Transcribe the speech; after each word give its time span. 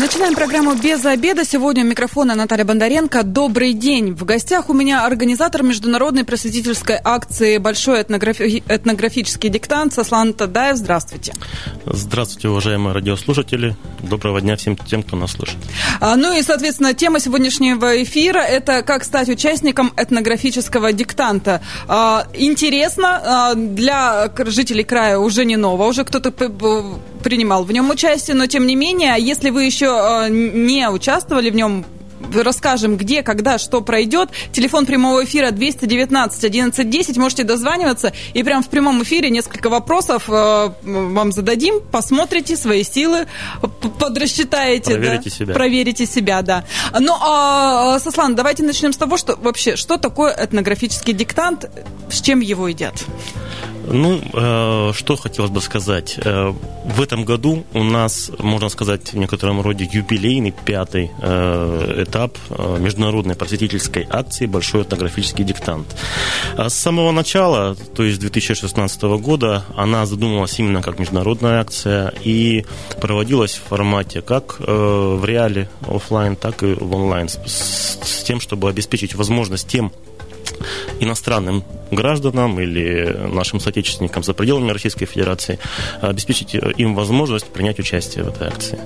Начинаем 0.00 0.34
программу 0.34 0.74
«Без 0.74 1.04
обеда». 1.04 1.44
Сегодня 1.44 1.84
у 1.84 1.86
микрофона 1.86 2.34
Наталья 2.34 2.64
Бондаренко. 2.64 3.22
Добрый 3.24 3.74
день. 3.74 4.14
В 4.14 4.24
гостях 4.24 4.70
у 4.70 4.72
меня 4.72 5.04
организатор 5.04 5.62
международной 5.62 6.24
просветительской 6.24 6.98
акции 7.02 7.58
«Большой 7.58 8.00
этнографи... 8.00 8.62
этнографический 8.66 9.50
диктант» 9.50 9.92
Сослан 9.92 10.32
Тадаев. 10.32 10.76
Здравствуйте. 10.76 11.34
Здравствуйте, 11.84 12.48
уважаемые 12.48 12.94
радиослушатели. 12.94 13.76
Доброго 14.00 14.40
дня 14.40 14.56
всем 14.56 14.76
тем, 14.76 15.02
кто 15.02 15.16
нас 15.16 15.32
слушает. 15.32 15.62
А, 16.00 16.16
ну 16.16 16.36
и, 16.36 16.42
соответственно, 16.42 16.94
тема 16.94 17.20
сегодняшнего 17.20 18.02
эфира– 18.02 18.38
это 18.40 18.82
как 18.82 19.04
стать 19.04 19.28
участником 19.28 19.92
этнографического 19.96 20.92
диктанта. 20.92 21.60
А, 21.86 22.26
интересно, 22.32 23.20
а, 23.24 23.54
для 23.54 24.32
жителей 24.46 24.84
края 24.84 25.18
уже 25.18 25.44
не 25.44 25.56
ново, 25.56 25.84
уже 25.84 26.04
кто-то 26.04 26.30
принимал 27.22 27.64
в 27.64 27.72
нем 27.72 27.90
участие, 27.90 28.36
но 28.36 28.46
тем 28.46 28.66
не 28.66 28.74
менее, 28.74 29.14
если 29.18 29.50
вы 29.50 29.64
еще 29.64 29.81
э, 29.86 30.28
не 30.30 30.88
участвовали 30.88 31.50
в 31.50 31.54
нем, 31.54 31.84
расскажем, 32.34 32.96
где, 32.96 33.22
когда, 33.22 33.58
что 33.58 33.80
пройдет. 33.80 34.30
Телефон 34.52 34.86
прямого 34.86 35.24
эфира 35.24 35.50
219 35.50 36.44
1110. 36.44 37.16
Можете 37.16 37.44
дозваниваться. 37.44 38.12
И 38.34 38.42
прямо 38.42 38.62
в 38.62 38.68
прямом 38.68 39.02
эфире 39.02 39.30
несколько 39.30 39.68
вопросов 39.68 40.24
э, 40.28 40.70
вам 40.82 41.32
зададим. 41.32 41.80
Посмотрите 41.90 42.56
свои 42.56 42.84
силы, 42.84 43.26
подрасчитаете. 43.98 44.94
Проверите 44.94 45.30
да? 45.30 45.36
себя. 45.36 45.54
Проверите 45.54 46.06
себя, 46.06 46.42
да. 46.42 46.64
Ну, 46.98 47.14
а, 47.20 47.98
Сослан, 47.98 48.34
давайте 48.34 48.62
начнем 48.62 48.92
с 48.92 48.96
того, 48.96 49.16
что 49.16 49.36
вообще, 49.36 49.76
что 49.76 49.96
такое 49.96 50.34
этнографический 50.38 51.12
диктант, 51.12 51.68
с 52.10 52.20
чем 52.20 52.40
его 52.40 52.68
едят? 52.68 52.94
Ну, 53.86 54.20
э, 54.32 54.92
что 54.94 55.16
хотелось 55.16 55.50
бы 55.50 55.60
сказать. 55.60 56.18
Э, 56.24 56.52
в 56.84 57.00
этом 57.00 57.24
году 57.24 57.64
у 57.74 57.82
нас, 57.82 58.30
можно 58.38 58.68
сказать, 58.68 59.12
в 59.12 59.16
некотором 59.16 59.60
роде 59.60 59.88
юбилейный 59.90 60.52
пятый 60.52 61.10
э, 61.20 62.04
этап 62.04 62.38
э, 62.50 62.76
международной 62.78 63.34
просветительской 63.34 64.06
акции 64.08 64.46
«Большой 64.46 64.82
этнографический 64.82 65.44
диктант». 65.44 65.86
А 66.56 66.68
с 66.68 66.74
самого 66.74 67.10
начала, 67.12 67.74
то 67.74 68.04
есть 68.04 68.20
2016 68.20 69.02
года, 69.02 69.64
она 69.76 70.06
задумывалась 70.06 70.58
именно 70.58 70.82
как 70.82 70.98
международная 70.98 71.60
акция 71.60 72.12
и 72.22 72.64
проводилась 73.00 73.54
в 73.54 73.68
формате 73.68 74.22
как 74.22 74.56
э, 74.60 75.16
в 75.20 75.24
реале 75.24 75.68
офлайн, 75.88 76.36
так 76.36 76.62
и 76.62 76.74
в 76.74 76.94
онлайн, 76.94 77.28
с, 77.28 77.38
с 78.02 78.22
тем, 78.22 78.40
чтобы 78.40 78.68
обеспечить 78.68 79.14
возможность 79.14 79.66
тем 79.66 79.92
иностранным 81.00 81.64
гражданам 81.94 82.60
или 82.60 83.16
нашим 83.32 83.60
соотечественникам 83.60 84.22
за 84.22 84.34
пределами 84.34 84.70
Российской 84.70 85.06
Федерации 85.06 85.58
обеспечить 86.00 86.54
им 86.54 86.94
возможность 86.94 87.46
принять 87.46 87.78
участие 87.78 88.24
в 88.24 88.28
этой 88.28 88.48
акции. 88.48 88.78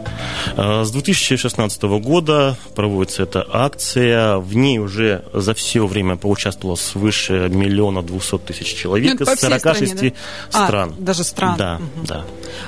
А, 0.56 0.84
с 0.84 0.90
2016 0.90 1.82
года 1.82 2.56
проводится 2.74 3.22
эта 3.22 3.46
акция. 3.50 4.38
В 4.38 4.54
ней 4.54 4.78
уже 4.78 5.24
за 5.32 5.54
все 5.54 5.86
время 5.86 6.16
поучаствовало 6.16 6.76
свыше 6.76 7.48
миллиона 7.48 8.02
двухсот 8.02 8.44
тысяч 8.44 8.74
человек 8.74 9.20
ну, 9.20 9.32
из 9.32 9.40
46 9.40 9.92
стране, 9.92 10.14
да? 10.52 10.66
стран. 10.66 10.94
А, 10.98 11.02
даже 11.02 11.24
стран. 11.24 11.56
Да, 11.56 11.80
угу. 11.96 12.06
да. 12.06 12.24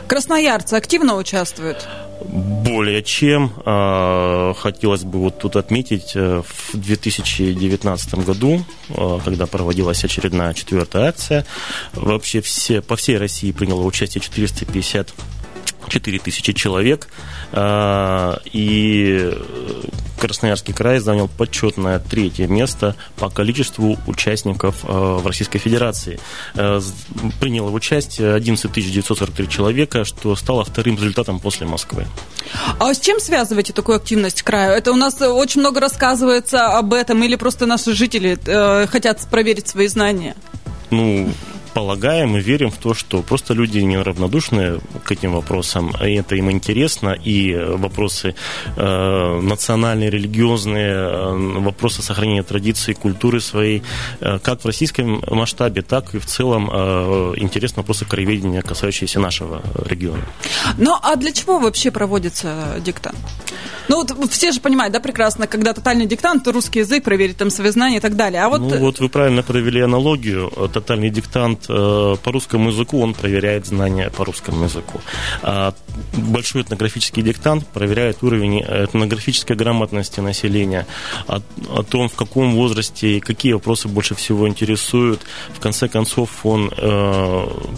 Красноярцы 0.06 0.74
активно 0.74 1.16
участвуют? 1.16 1.86
Более 2.20 3.02
чем. 3.02 3.52
А, 3.64 4.52
хотелось 4.54 5.04
бы 5.04 5.20
вот 5.20 5.38
тут 5.38 5.56
отметить, 5.56 6.12
э, 6.14 6.42
в 6.44 6.76
2019 6.76 8.14
году, 8.24 8.64
а, 8.90 9.20
когда 9.24 9.46
проводилась 9.46 10.04
очередная 10.04 10.27
четвертая 10.54 11.08
акция, 11.08 11.44
вообще 11.94 12.40
все, 12.40 12.82
по 12.82 12.96
всей 12.96 13.18
России 13.18 13.52
приняло 13.52 13.82
участие 13.82 14.20
450 14.20 15.14
4 15.88 16.18
тысячи 16.18 16.52
человек. 16.52 17.08
А, 17.52 18.40
и 18.52 19.32
Красноярский 20.18 20.74
край 20.74 20.98
занял 20.98 21.28
почетное 21.28 21.98
третье 21.98 22.46
место 22.46 22.96
по 23.16 23.30
количеству 23.30 23.98
участников 24.06 24.76
а, 24.82 25.18
в 25.18 25.26
Российской 25.26 25.58
Федерации. 25.58 26.18
А, 26.54 26.80
приняло 27.40 27.70
участие 27.70 28.34
11 28.34 28.72
943 28.72 29.48
человека, 29.48 30.04
что 30.04 30.34
стало 30.36 30.64
вторым 30.64 30.96
результатом 30.96 31.40
после 31.40 31.66
Москвы. 31.66 32.06
А 32.78 32.92
с 32.92 33.00
чем 33.00 33.20
связываете 33.20 33.72
такую 33.72 33.96
активность 33.96 34.42
края? 34.42 34.72
Это 34.72 34.92
у 34.92 34.96
нас 34.96 35.20
очень 35.20 35.60
много 35.60 35.80
рассказывается 35.80 36.78
об 36.78 36.92
этом, 36.94 37.22
или 37.22 37.36
просто 37.36 37.66
наши 37.66 37.92
жители 37.92 38.38
э, 38.44 38.86
хотят 38.86 39.20
проверить 39.30 39.68
свои 39.68 39.86
знания? 39.86 40.34
Ну, 40.90 41.30
полагаем 41.74 42.36
и 42.36 42.40
верим 42.40 42.70
в 42.70 42.76
то, 42.76 42.94
что 42.94 43.22
просто 43.22 43.54
люди 43.54 43.78
неравнодушны 43.78 44.80
к 45.04 45.12
этим 45.12 45.32
вопросам, 45.32 45.92
и 46.04 46.14
это 46.14 46.34
им 46.36 46.50
интересно, 46.50 47.10
и 47.10 47.54
вопросы 47.54 48.34
э, 48.76 49.40
национальные, 49.40 50.10
религиозные, 50.10 50.92
э, 50.92 51.60
вопросы 51.60 52.02
сохранения 52.02 52.42
традиций, 52.42 52.94
культуры 52.94 53.40
своей, 53.40 53.82
э, 54.20 54.38
как 54.38 54.62
в 54.62 54.66
российском 54.66 55.22
масштабе, 55.30 55.82
так 55.82 56.14
и 56.14 56.18
в 56.18 56.26
целом 56.26 56.70
э, 56.72 57.34
интересны 57.36 57.82
вопросы 57.82 58.04
краеведения, 58.04 58.62
касающиеся 58.62 59.20
нашего 59.20 59.62
региона. 59.88 60.22
Ну, 60.78 60.96
а 61.02 61.16
для 61.16 61.32
чего 61.32 61.58
вообще 61.58 61.90
проводится 61.90 62.80
диктант? 62.84 63.18
Ну, 63.88 64.04
вот 64.16 64.30
все 64.32 64.52
же 64.52 64.60
понимают, 64.60 64.92
да, 64.92 65.00
прекрасно, 65.00 65.46
когда 65.46 65.72
тотальный 65.72 66.06
диктант, 66.06 66.44
то 66.44 66.52
русский 66.52 66.80
язык, 66.80 67.04
проверить 67.04 67.36
там 67.36 67.50
свои 67.50 67.70
знания 67.70 67.96
и 67.96 68.00
так 68.00 68.16
далее. 68.16 68.42
А 68.42 68.48
вот... 68.48 68.60
Ну, 68.60 68.78
вот 68.78 69.00
вы 69.00 69.08
правильно 69.08 69.42
провели 69.42 69.80
аналогию. 69.80 70.50
Тотальный 70.72 71.10
диктант 71.10 71.57
Э, 71.68 72.16
по 72.22 72.32
русскому 72.32 72.70
языку 72.70 73.00
он 73.00 73.14
проверяет 73.14 73.66
знания 73.66 74.10
по 74.10 74.24
русскому 74.24 74.64
языку. 74.64 75.00
А 75.42 75.74
большой 76.14 76.62
этнографический 76.62 77.22
диктант 77.22 77.66
проверяет 77.66 78.22
уровень 78.22 78.60
этнографической 78.60 79.56
грамотности 79.56 80.20
населения, 80.20 80.86
о, 81.26 81.40
о 81.70 81.82
том, 81.82 82.08
в 82.08 82.14
каком 82.14 82.54
возрасте 82.54 83.16
и 83.16 83.20
какие 83.20 83.52
вопросы 83.52 83.88
больше 83.88 84.14
всего 84.14 84.48
интересуют. 84.48 85.20
В 85.54 85.60
конце 85.60 85.88
концов, 85.88 86.44
он, 86.44 86.70
э, 86.76 86.82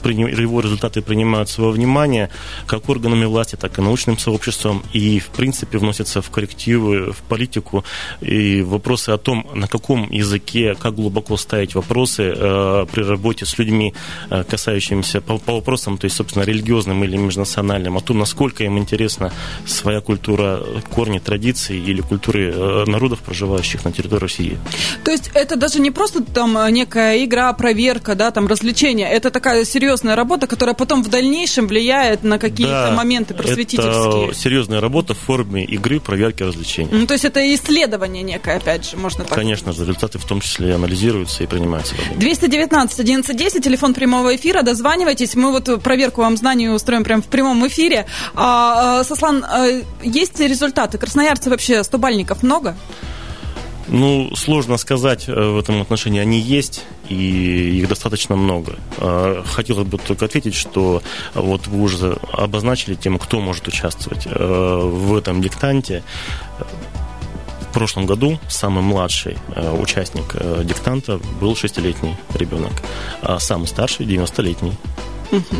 его 0.04 0.60
результаты 0.60 1.02
принимаются 1.02 1.62
во 1.62 1.70
внимание 1.70 2.30
как 2.66 2.88
органами 2.88 3.24
власти, 3.24 3.56
так 3.56 3.78
и 3.78 3.82
научным 3.82 4.18
сообществом, 4.18 4.82
и, 4.92 5.18
в 5.18 5.28
принципе, 5.28 5.78
вносятся 5.78 6.22
в 6.22 6.30
коррективы, 6.30 7.12
в 7.12 7.22
политику, 7.28 7.84
и 8.20 8.62
вопросы 8.62 9.10
о 9.10 9.18
том, 9.18 9.46
на 9.54 9.68
каком 9.68 10.10
языке, 10.10 10.74
как 10.74 10.94
глубоко 10.94 11.36
ставить 11.36 11.74
вопросы 11.74 12.32
э, 12.36 12.86
при 12.92 13.02
работе 13.02 13.46
с 13.46 13.58
людьми, 13.58 13.69
людьми, 13.70 13.94
э, 14.30 14.44
касающимися 14.50 15.20
по, 15.20 15.38
по 15.38 15.52
вопросам, 15.52 15.98
то 15.98 16.06
есть, 16.06 16.16
собственно, 16.16 16.44
религиозным 16.44 17.04
или 17.04 17.16
межнациональным, 17.16 17.96
о 17.96 18.00
том, 18.00 18.18
насколько 18.18 18.64
им 18.64 18.78
интересна 18.78 19.32
своя 19.66 20.00
культура, 20.00 20.60
корни, 20.94 21.18
традиции 21.18 21.76
или 21.90 22.02
культуры 22.02 22.52
э, 22.54 22.84
народов, 22.86 23.18
проживающих 23.18 23.84
на 23.84 23.92
территории 23.92 24.20
России. 24.20 24.58
То 25.04 25.10
есть 25.10 25.30
это 25.34 25.56
даже 25.56 25.80
не 25.80 25.90
просто 25.90 26.22
там 26.22 26.56
э, 26.58 26.70
некая 26.70 27.24
игра, 27.24 27.52
проверка, 27.52 28.14
да, 28.14 28.30
там 28.30 28.46
развлечение, 28.46 29.08
это 29.08 29.30
такая 29.30 29.64
серьезная 29.64 30.16
работа, 30.16 30.46
которая 30.46 30.74
потом 30.74 31.02
в 31.02 31.08
дальнейшем 31.08 31.66
влияет 31.66 32.24
на 32.24 32.38
какие-то 32.38 32.88
да, 32.90 32.96
моменты 32.96 33.34
просветительские. 33.34 34.26
Это 34.26 34.34
серьезная 34.34 34.80
работа 34.80 35.14
в 35.14 35.18
форме 35.18 35.64
игры, 35.64 36.00
проверки, 36.00 36.42
развлечений. 36.42 36.90
Ну, 36.92 37.06
то 37.06 37.14
есть 37.14 37.24
это 37.24 37.40
исследование 37.54 38.22
некое, 38.22 38.56
опять 38.56 38.90
же, 38.90 38.96
можно 38.96 39.24
так 39.24 39.34
Конечно 39.34 39.72
же, 39.72 39.82
результаты 39.82 40.18
в 40.18 40.24
том 40.24 40.40
числе 40.40 40.74
анализируются 40.74 41.44
и 41.44 41.46
принимаются. 41.46 41.94
219 42.16 43.04
1110 43.60 43.70
телефон 43.70 43.94
прямого 43.94 44.34
эфира, 44.34 44.62
дозванивайтесь. 44.62 45.34
Мы 45.34 45.52
вот 45.52 45.82
проверку 45.82 46.22
вам 46.22 46.36
знаний 46.36 46.68
устроим 46.68 47.04
прямо 47.04 47.22
в 47.22 47.26
прямом 47.26 47.66
эфире. 47.66 48.06
А, 48.34 49.00
а 49.00 49.04
Сослан, 49.04 49.44
а, 49.44 49.66
есть 50.02 50.40
результаты? 50.40 50.98
Красноярцы 50.98 51.50
вообще 51.50 51.84
стобальников 51.84 52.42
много? 52.42 52.76
Ну, 53.88 54.30
сложно 54.36 54.76
сказать 54.76 55.28
э, 55.28 55.32
в 55.32 55.58
этом 55.58 55.82
отношении. 55.82 56.20
Они 56.20 56.38
есть, 56.38 56.84
и 57.08 57.80
их 57.80 57.88
достаточно 57.88 58.36
много. 58.36 58.78
А, 58.98 59.42
хотелось 59.44 59.86
бы 59.86 59.98
только 59.98 60.26
ответить, 60.26 60.54
что 60.54 61.02
вот 61.34 61.66
вы 61.66 61.82
уже 61.82 62.16
обозначили 62.32 62.94
тему, 62.94 63.18
кто 63.18 63.40
может 63.40 63.66
участвовать 63.66 64.26
э, 64.26 64.80
в 64.84 65.16
этом 65.16 65.42
диктанте. 65.42 66.02
В 67.70 67.72
прошлом 67.72 68.04
году 68.04 68.36
самый 68.48 68.82
младший 68.82 69.38
э, 69.54 69.70
участник 69.70 70.34
э, 70.34 70.62
диктанта 70.64 71.20
был 71.40 71.54
шестилетний 71.54 72.16
ребенок, 72.34 72.72
а 73.22 73.38
самый 73.38 73.66
старший 73.68 74.06
90-летний. 74.06 74.72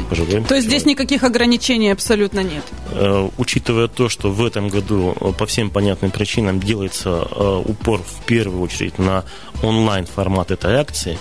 Пожелаем. 0.08 0.42
То 0.42 0.56
есть 0.56 0.66
здесь 0.66 0.84
никаких 0.86 1.22
ограничений 1.22 1.92
абсолютно 1.92 2.40
нет? 2.40 2.64
Э, 2.90 3.28
учитывая 3.38 3.86
то, 3.86 4.08
что 4.08 4.32
в 4.32 4.44
этом 4.44 4.68
году 4.70 5.14
по 5.38 5.46
всем 5.46 5.70
понятным 5.70 6.10
причинам 6.10 6.58
делается 6.58 7.22
упор 7.60 8.00
в 8.02 8.24
первую 8.26 8.60
очередь 8.60 8.98
на 8.98 9.24
онлайн 9.62 10.04
формат 10.06 10.50
этой 10.50 10.74
акции, 10.74 11.16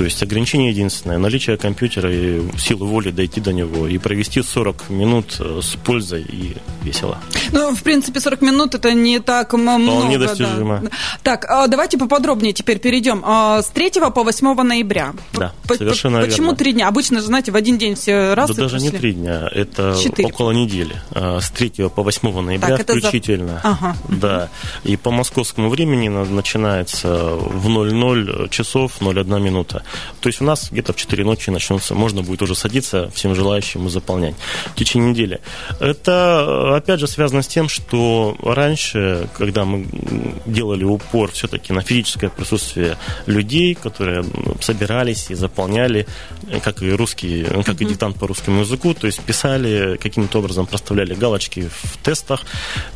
то 0.00 0.04
есть 0.04 0.22
ограничение 0.22 0.70
единственное, 0.70 1.18
наличие 1.18 1.58
компьютера 1.58 2.10
и 2.10 2.40
силу 2.56 2.86
воли 2.86 3.10
дойти 3.10 3.38
до 3.38 3.52
него 3.52 3.86
и 3.86 3.98
провести 3.98 4.40
40 4.40 4.88
минут 4.88 5.38
с 5.38 5.76
пользой 5.84 6.22
и 6.22 6.56
весело. 6.82 7.18
Ну, 7.52 7.74
в 7.74 7.82
принципе, 7.82 8.18
40 8.18 8.40
минут 8.40 8.74
это 8.74 8.94
не 8.94 9.18
так 9.18 9.52
много. 9.52 9.84
Вполне 9.84 10.16
достижимо. 10.16 10.80
Да. 10.84 10.90
Так, 11.22 11.44
а 11.50 11.66
давайте 11.66 11.98
поподробнее 11.98 12.54
теперь 12.54 12.78
перейдем. 12.78 13.22
А, 13.26 13.60
с 13.60 13.68
3 13.68 13.90
по 14.14 14.24
8 14.24 14.62
ноября. 14.62 15.12
Да, 15.34 15.52
совершенно 15.68 16.22
Почему 16.22 16.54
три 16.54 16.72
дня? 16.72 16.88
Обычно 16.88 17.20
же, 17.20 17.26
знаете, 17.26 17.52
в 17.52 17.56
один 17.56 17.76
день 17.76 17.94
все 17.94 18.32
раз 18.32 18.48
Да 18.48 18.54
даже 18.54 18.76
пошли. 18.76 18.90
не 18.90 18.96
три 18.96 19.12
дня, 19.12 19.50
это 19.52 19.98
4. 20.02 20.28
около 20.28 20.52
недели. 20.52 20.94
А, 21.10 21.42
с 21.42 21.50
3 21.50 21.90
по 21.94 22.02
8 22.02 22.40
ноября 22.40 22.78
так, 22.78 22.88
включительно. 22.88 23.60
За... 23.62 23.68
Ага. 23.68 23.96
Да. 24.08 24.48
И 24.82 24.96
по 24.96 25.10
московскому 25.10 25.68
времени 25.68 26.08
начинается 26.08 27.34
в 27.34 27.68
00 27.68 28.48
часов 28.48 28.92
01 29.02 29.42
минута. 29.42 29.82
То 30.20 30.28
есть 30.28 30.40
у 30.40 30.44
нас 30.44 30.68
где-то 30.70 30.92
в 30.92 30.96
4 30.96 31.24
ночи 31.24 31.50
начнется, 31.50 31.94
можно 31.94 32.22
будет 32.22 32.42
уже 32.42 32.54
садиться 32.54 33.10
всем 33.14 33.34
желающим 33.34 33.86
и 33.86 33.90
заполнять 33.90 34.34
в 34.66 34.74
течение 34.74 35.10
недели. 35.10 35.40
Это, 35.78 36.76
опять 36.76 37.00
же, 37.00 37.06
связано 37.06 37.42
с 37.42 37.46
тем, 37.46 37.68
что 37.68 38.36
раньше, 38.42 39.28
когда 39.36 39.64
мы 39.64 39.86
делали 40.46 40.84
упор 40.84 41.30
все-таки 41.32 41.72
на 41.72 41.82
физическое 41.82 42.28
присутствие 42.28 42.96
людей, 43.26 43.74
которые 43.74 44.24
собирались 44.60 45.30
и 45.30 45.34
заполняли, 45.34 46.06
как 46.62 46.82
и 46.82 46.90
русский, 46.92 47.44
как 47.64 47.80
и 47.80 47.84
диктант 47.84 48.18
по 48.18 48.26
русскому 48.26 48.60
языку, 48.60 48.94
то 48.94 49.06
есть 49.06 49.20
писали, 49.20 49.96
каким-то 49.96 50.38
образом 50.38 50.66
проставляли 50.66 51.14
галочки 51.14 51.68
в 51.82 51.96
тестах, 51.98 52.42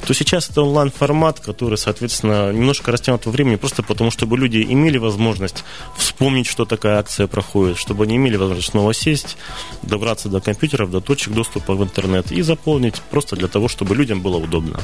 то 0.07 0.15
сейчас 0.15 0.51
это 0.51 0.63
онлайн-формат, 0.63 1.41
который, 1.41 1.79
соответственно, 1.79 2.53
немножко 2.53 2.93
растянут 2.93 3.27
во 3.27 3.33
времени, 3.33 3.57
просто 3.57 3.83
потому, 3.83 4.11
чтобы 4.11 4.37
люди 4.39 4.63
имели 4.63 4.99
возможность 4.99 5.65
вспомнить, 5.97 6.47
что 6.47 6.65
такая 6.77 6.99
акция 6.99 7.27
проходит, 7.27 7.77
чтобы 7.77 8.05
они 8.05 8.17
имели 8.17 8.37
возможность 8.37 8.71
снова 8.71 8.95
сесть, 8.95 9.37
добраться 9.83 10.29
до 10.29 10.41
компьютеров, 10.41 10.91
до 10.91 11.01
точек 11.01 11.33
доступа 11.33 11.75
в 11.75 11.83
интернет 11.83 12.33
и 12.33 12.43
заполнить 12.43 13.01
просто 13.11 13.37
для 13.37 13.49
того, 13.49 13.69
чтобы 13.69 13.95
людям 13.95 14.21
было 14.21 14.37
удобно. 14.37 14.81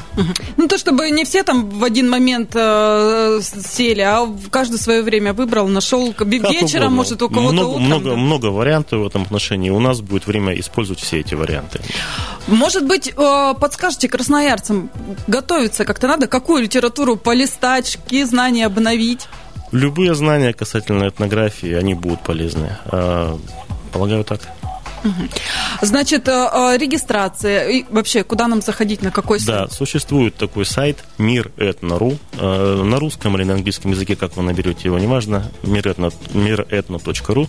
Ну, 0.57 0.67
то, 0.67 0.77
чтобы 0.77 1.11
не 1.11 1.23
все 1.25 1.43
там 1.43 1.69
в 1.69 1.83
один 1.83 2.09
момент 2.09 2.51
э, 2.55 3.39
сели, 3.41 4.01
а 4.01 4.27
каждый 4.49 4.79
свое 4.79 5.01
время 5.01 5.33
выбрал, 5.33 5.67
нашел 5.67 6.13
как 6.13 6.27
вечером, 6.27 6.63
угодно. 6.63 6.89
может, 6.89 7.21
у 7.21 7.29
кого-то 7.29 7.53
много, 7.53 7.67
утром. 7.67 7.85
Много, 7.85 8.09
да? 8.09 8.15
много 8.15 8.45
вариантов 8.45 8.99
в 9.01 9.07
этом 9.07 9.21
отношении. 9.23 9.69
У 9.69 9.79
нас 9.79 10.01
будет 10.01 10.27
время 10.27 10.57
использовать 10.59 11.01
все 11.01 11.19
эти 11.19 11.35
варианты. 11.35 11.81
Может 12.47 12.85
быть, 12.85 13.13
э, 13.15 13.53
подскажете 13.59 14.07
красноярцам, 14.07 14.89
готовиться 15.27 15.85
как-то 15.85 16.07
надо? 16.07 16.27
Какую 16.27 16.63
литературу 16.63 17.17
полистать, 17.17 17.97
какие 17.97 18.23
знания 18.23 18.65
обновить? 18.65 19.27
Любые 19.71 20.15
знания 20.15 20.53
касательно 20.53 21.07
этнографии, 21.07 21.73
они 21.73 21.93
будут 21.93 22.21
полезны. 22.21 22.77
А, 22.85 23.37
полагаю, 23.91 24.23
так. 24.23 24.41
Значит, 25.81 26.27
э, 26.27 26.31
э, 26.31 26.77
регистрация 26.77 27.67
и 27.69 27.85
вообще, 27.89 28.23
куда 28.23 28.47
нам 28.47 28.61
заходить, 28.61 29.01
на 29.01 29.11
какой 29.11 29.39
сайт? 29.39 29.69
Да, 29.69 29.75
существует 29.75 30.35
такой 30.35 30.65
сайт 30.65 31.03
мир.этно.ру 31.17 32.17
э, 32.33 32.83
на 32.83 32.99
русском 32.99 33.35
или 33.35 33.43
на 33.43 33.55
английском 33.55 33.91
языке, 33.91 34.15
как 34.15 34.37
вы 34.37 34.43
наберете 34.43 34.81
его, 34.85 34.99
неважно, 34.99 35.51
миретно.ру. 35.63 37.47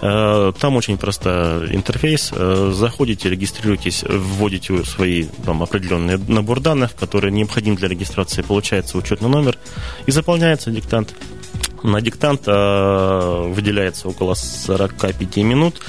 Там 0.00 0.76
очень 0.76 0.98
просто 0.98 1.66
интерфейс. 1.70 2.30
Заходите, 2.30 3.28
регистрируйтесь, 3.28 4.04
вводите 4.08 4.84
свои 4.84 5.24
там, 5.44 5.62
определенные 5.62 6.18
набор 6.18 6.60
данных, 6.60 6.94
которые 6.94 7.32
необходим 7.32 7.74
для 7.74 7.88
регистрации, 7.88 8.42
получается 8.42 8.98
учетный 8.98 9.28
номер 9.28 9.58
и 10.06 10.10
заполняется 10.10 10.70
диктант. 10.70 11.14
На 11.82 12.00
диктант 12.00 12.42
э, 12.46 13.48
выделяется 13.48 14.08
около 14.08 14.34
45 14.34 15.36
минут, 15.38 15.80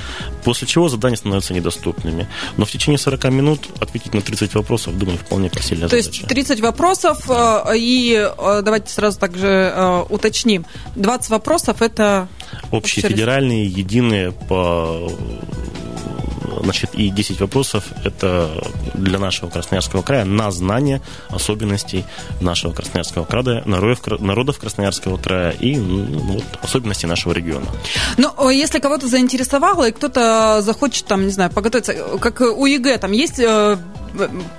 после 0.44 0.68
чего 0.68 0.90
задания 0.90 1.18
становятся 1.18 1.54
недоступными. 1.54 2.28
Но 2.58 2.66
в 2.66 2.72
течение 2.72 2.98
40 2.98 3.26
минут 3.26 3.60
ответить 3.80 4.14
на 4.14 4.22
30 4.22 4.56
вопросов, 4.56 4.98
думаю, 4.98 5.18
вполне 5.18 5.50
посильная 5.50 5.88
То 5.88 5.96
задача. 5.96 6.22
есть 6.22 6.28
30 6.28 6.62
вопросов, 6.62 7.30
э, 7.30 7.78
и 7.78 8.16
э, 8.16 8.62
давайте 8.64 8.90
сразу 8.90 9.20
также 9.20 9.48
э, 9.48 10.04
уточним. 10.10 10.66
20 10.96 11.30
вопросов– 11.30 11.78
это... 11.82 12.28
Общефедеральные, 12.72 13.66
единые 13.66 14.32
по 14.32 15.12
значит, 16.64 16.96
и 16.96 17.10
10 17.10 17.42
вопросов– 17.42 17.86
это 18.04 18.50
для 18.94 19.20
нашего 19.20 19.50
Красноярского 19.50 20.02
края 20.02 20.26
на 20.26 20.52
знание 20.52 21.02
особенностей 21.30 22.06
нашего 22.42 22.74
Красноярского 22.74 23.26
края, 23.26 23.64
народов 23.66 24.60
Красноярского 24.60 25.18
края 25.18 25.52
и 25.52 25.76
ну, 25.76 26.34
вот, 26.34 26.44
особенностей 26.62 27.08
нашего 27.08 27.34
региона. 27.34 27.68
Ну, 28.18 28.50
если 28.50 28.80
кого-то 28.80 29.08
заинтересовало, 29.08 29.90
и 29.90 29.92
кто-то 29.92 30.62
захочет, 30.62 31.06
там, 31.06 31.26
не 31.26 31.32
знаю, 31.32 31.52
подготовиться, 31.52 31.94
как 32.20 32.42
у 32.42 32.66
ЕГЭ, 32.66 32.98
там 32.98 33.12
есть 33.12 33.42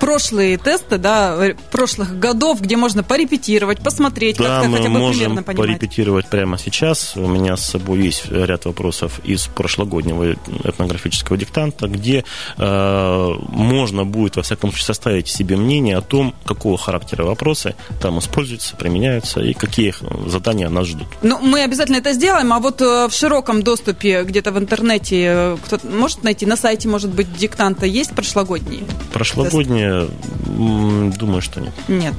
прошлые 0.01 0.59
тесты, 0.59 0.99
да, 0.99 1.55
прошлых 1.71 2.19
годов, 2.19 2.61
где 2.61 2.77
можно 2.77 3.03
порепетировать, 3.05 3.81
посмотреть, 3.81 4.37
да, 4.39 4.63
как-то 4.63 4.77
хотя 4.77 4.89
бы 4.89 4.99
можем 4.99 5.21
примерно 5.21 5.43
понимать. 5.43 5.69
порепетировать 5.69 6.27
прямо 6.27 6.59
сейчас. 6.59 7.17
У 7.17 7.29
меня 7.29 7.57
с 7.57 7.65
собой 7.65 8.01
есть 8.01 8.31
ряд 8.31 8.65
вопросов 8.65 9.21
из 9.25 9.47
прошлогоднего 9.47 10.33
этнографического 10.65 11.37
диктанта, 11.37 11.87
где 11.95 12.25
э, 12.57 13.35
можно 13.49 14.05
будет, 14.05 14.37
во 14.37 14.43
всяком 14.43 14.71
случае, 14.71 14.87
составить 14.87 15.29
себе 15.29 15.57
мнение 15.57 15.97
о 15.97 16.03
том, 16.03 16.35
какого 16.45 16.77
характера 16.77 17.25
вопросы 17.25 17.75
там 18.01 18.19
используются, 18.19 18.77
применяются 18.77 19.41
и 19.41 19.55
какие 19.55 19.95
задания 20.27 20.69
нас 20.69 20.87
ждут. 20.87 21.07
Ну, 21.23 21.39
мы 21.41 21.63
обязательно 21.63 21.97
это 21.97 22.13
сделаем, 22.13 22.53
а 22.53 22.59
вот 22.59 22.83
э, 22.83 23.09
в 23.09 23.13
широком 23.13 23.63
доступе 23.63 24.25
где-то 24.25 24.53
в 24.53 24.59
интернете 24.59 25.25
э, 25.27 25.57
кто-то 25.65 25.87
может 25.87 26.23
найти, 26.25 26.47
на 26.47 26.57
сайте, 26.57 26.89
может 26.89 27.11
быть, 27.11 27.35
диктанта 27.37 27.87
есть 27.87 28.15
прошлогодние? 28.15 28.83
Прошлогодние, 29.13 30.09
думаю, 30.47 31.43
что 31.43 31.61
нет. 31.61 31.73
Нет. 31.89 32.15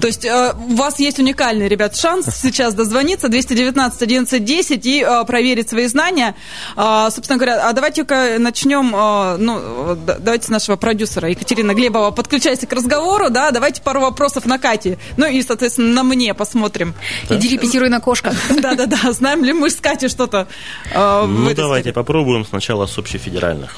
То 0.00 0.06
есть 0.06 0.24
э, 0.24 0.54
у 0.56 0.74
вас 0.74 0.98
есть 0.98 1.18
уникальный, 1.18 1.68
ребят, 1.68 1.96
шанс 1.96 2.26
сейчас 2.34 2.74
дозвониться 2.74 3.28
219 3.28 4.02
11 4.02 4.44
10 4.44 4.86
и 4.86 5.04
э, 5.06 5.24
проверить 5.24 5.68
свои 5.68 5.86
знания. 5.86 6.34
Э, 6.76 7.08
собственно 7.10 7.38
говоря, 7.38 7.68
а 7.68 7.72
давайте-ка 7.72 8.36
начнем, 8.38 8.92
ну, 9.38 9.96
давайте 9.96 10.46
с 10.46 10.48
нашего 10.48 10.76
продюсера 10.76 11.28
Екатерина 11.28 11.74
Глебова. 11.74 12.10
Подключайся 12.10 12.66
к 12.66 12.72
разговору, 12.72 13.30
да, 13.30 13.50
давайте 13.50 13.82
пару 13.82 14.00
вопросов 14.00 14.46
на 14.46 14.58
Кате. 14.58 14.98
Ну 15.16 15.26
и, 15.26 15.42
соответственно, 15.42 15.88
на 15.94 16.02
мне 16.02 16.34
посмотрим. 16.34 16.94
Да. 17.28 17.36
Иди 17.36 17.48
репетируй 17.48 17.88
на 17.88 18.00
кошках. 18.00 18.34
Да-да-да, 18.62 19.12
знаем 19.12 19.44
ли 19.44 19.52
мы 19.52 19.70
с 19.70 19.76
Катей 19.76 20.08
что-то 20.08 20.46
э, 20.92 21.26
Ну, 21.26 21.54
давайте 21.54 21.92
попробуем 21.92 22.44
сначала 22.44 22.86
с 22.86 22.98
общефедеральных. 22.98 23.76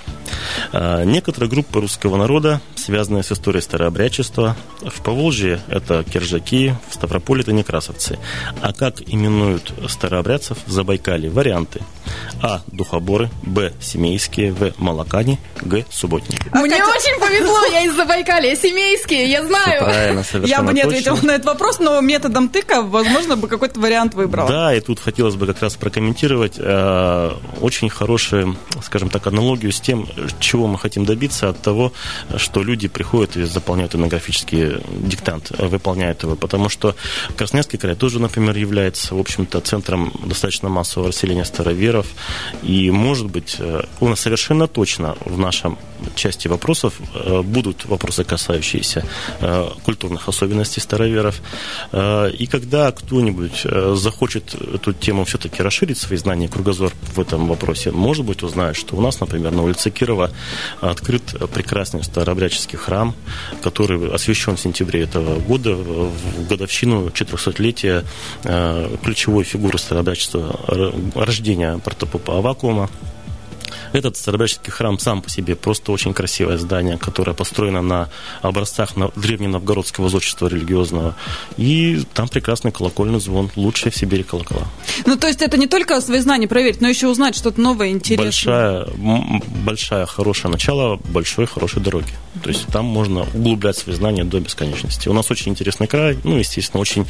Э, 0.73 1.05
некоторые 1.05 1.51
группы 1.51 1.81
русского 1.81 2.17
народа 2.17 2.61
связанные 2.83 3.23
с 3.23 3.33
историей 3.33 3.63
старообрядчества. 3.63 4.57
В 4.81 5.03
Поволжье 5.03 5.61
это 5.69 6.05
киржаки, 6.05 6.75
в 6.91 6.95
Ставрополе 6.95 7.43
это 7.43 7.53
некрасовцы. 7.53 8.19
А 8.61 8.73
как 8.73 8.97
именуют 9.07 9.73
старообрядцев 9.89 10.59
в 10.67 10.71
Забайкале? 10.71 11.31
Варианты. 11.31 11.81
А. 12.43 12.61
Духоборы. 12.67 13.31
Б. 13.43 13.73
Семейские. 13.81 14.53
В. 14.53 14.73
Молокане. 14.79 15.39
Г. 15.63 15.85
Субботники. 15.91 16.43
А 16.53 16.59
Мне 16.59 16.77
Катя... 16.79 16.91
очень 16.91 17.21
повезло, 17.21 17.59
я 17.73 17.85
из 17.85 17.95
Забайкалья. 17.95 18.57
Семейские, 18.57 19.31
я 19.31 19.45
знаю. 19.45 19.77
Все 19.77 19.85
правильно, 19.85 20.25
совершенно 20.25 20.61
Я 20.61 20.63
бы 20.63 20.73
не 20.73 20.83
точно. 20.83 20.99
ответила 20.99 21.27
на 21.27 21.31
этот 21.33 21.47
вопрос, 21.47 21.79
но 21.79 22.01
методом 22.01 22.49
тыка, 22.49 22.83
возможно, 22.83 23.37
бы 23.37 23.47
какой-то 23.47 23.79
вариант 23.79 24.15
выбрала. 24.15 24.49
Да, 24.49 24.75
и 24.75 24.81
тут 24.81 24.99
хотелось 24.99 25.37
бы 25.37 25.47
как 25.47 25.63
раз 25.63 25.77
прокомментировать 25.77 26.55
э, 26.59 27.31
очень 27.61 27.89
хорошую, 27.89 28.57
скажем 28.83 29.09
так, 29.09 29.27
аналогию 29.27 29.73
с 29.73 29.81
тем, 29.81 30.09
чего 30.41 30.67
мы 30.67 30.79
хотим 30.79 31.05
добиться 31.05 31.49
от 31.49 31.61
того, 31.63 31.93
что 32.37 32.63
люди 32.63 32.89
приходят 32.89 33.37
и 33.37 33.45
заполняют 33.45 33.95
этнографический 33.95 34.83
диктант, 35.01 35.51
выполняют 35.59 36.23
его, 36.23 36.37
потому 36.37 36.69
что 36.69 36.95
Красноярский 37.37 37.79
край 37.79 37.95
тоже, 37.95 38.21
например, 38.21 38.57
является, 38.57 39.15
в 39.15 39.19
общем-то, 39.19 39.61
центром 39.61 40.13
достаточно 40.25 40.69
массового 40.69 41.09
расселения 41.09 41.45
староверов, 41.45 42.07
и, 42.63 42.91
может 42.91 43.27
быть, 43.27 43.59
у 44.01 44.09
нас 44.09 44.21
совершенно 44.21 44.67
точно 44.67 45.17
в 45.25 45.39
нашем 45.39 45.79
части 46.15 46.49
вопросов 46.49 46.95
будут 47.45 47.87
вопросы, 47.87 48.25
касающиеся 48.25 49.05
культурных 49.85 50.29
особенностей 50.29 50.81
староверов, 50.81 51.41
и 51.93 52.49
когда 52.51 52.93
кто-нибудь 52.93 53.67
захочет 53.95 54.55
эту 54.55 54.93
тему 54.93 55.25
все-таки 55.25 55.63
расширить 55.63 55.99
свои 55.99 56.19
знания 56.19 56.49
кругозор 56.49 56.93
в 57.15 57.21
этом 57.21 57.47
вопросе, 57.49 57.91
может 57.93 58.25
быть, 58.27 58.43
узнает, 58.43 58.77
что 58.77 58.97
у 58.97 59.01
нас, 59.01 59.21
например, 59.21 59.53
на 59.53 59.63
улице 59.63 59.91
Кирова 59.91 60.12
открыт 60.81 61.23
прекрасный 61.53 62.03
старообрядческий 62.03 62.79
храм, 62.79 63.15
который 63.63 64.13
освящен 64.13 64.57
в 64.57 64.61
сентябре 64.61 65.03
этого 65.03 65.39
года, 65.41 65.75
в 65.75 66.49
годовщину 66.49 67.09
400-летия 67.09 68.05
ключевой 69.03 69.45
фигуры 69.45 69.79
старообрядчества 69.79 70.59
рождения 71.15 71.79
протопопа 71.79 72.39
Авакума. 72.39 72.89
Этот 73.93 74.17
Старобрядческий 74.17 74.73
храм 74.73 74.99
сам 74.99 75.23
по 75.23 75.29
себе 75.31 75.55
просто 75.57 75.93
очень 75.93 76.15
красивое 76.15 76.57
здание, 76.59 76.97
которое 76.99 77.35
построено 77.35 77.83
на 77.83 78.09
образцах 78.41 78.91
древненовгородского 79.17 80.09
зодчества 80.09 80.47
религиозного. 80.49 81.15
И 81.57 82.03
там 82.15 82.29
прекрасный 82.29 82.73
колокольный 82.73 83.21
звон, 83.21 83.51
лучшие 83.57 83.91
в 83.93 83.97
Сибири 83.97 84.23
колокола. 84.23 84.67
Ну, 85.07 85.17
то 85.17 85.27
есть 85.27 85.43
это 85.43 85.57
не 85.59 85.67
только 85.67 86.01
свои 86.01 86.21
знания 86.21 86.49
проверить, 86.49 86.81
но 86.81 86.89
еще 86.89 87.09
узнать 87.09 87.37
что-то 87.37 87.61
новое, 87.61 87.89
интересное. 87.91 88.25
Большая, 88.27 88.87
большая, 89.65 90.07
хорошее 90.07 90.51
начало 90.53 90.97
большой, 90.97 91.47
хорошей 91.47 91.83
дороги. 91.83 92.13
То 92.43 92.49
есть 92.49 92.67
там 92.69 92.85
можно 92.87 93.23
углублять 93.35 93.77
свои 93.77 93.95
знания 93.95 94.25
до 94.25 94.41
бесконечности. 94.41 95.09
У 95.09 95.13
нас 95.13 95.31
очень 95.31 95.53
интересный 95.53 95.87
край, 95.87 96.19
ну, 96.25 96.37
естественно, 96.39 96.81
очень 96.81 97.07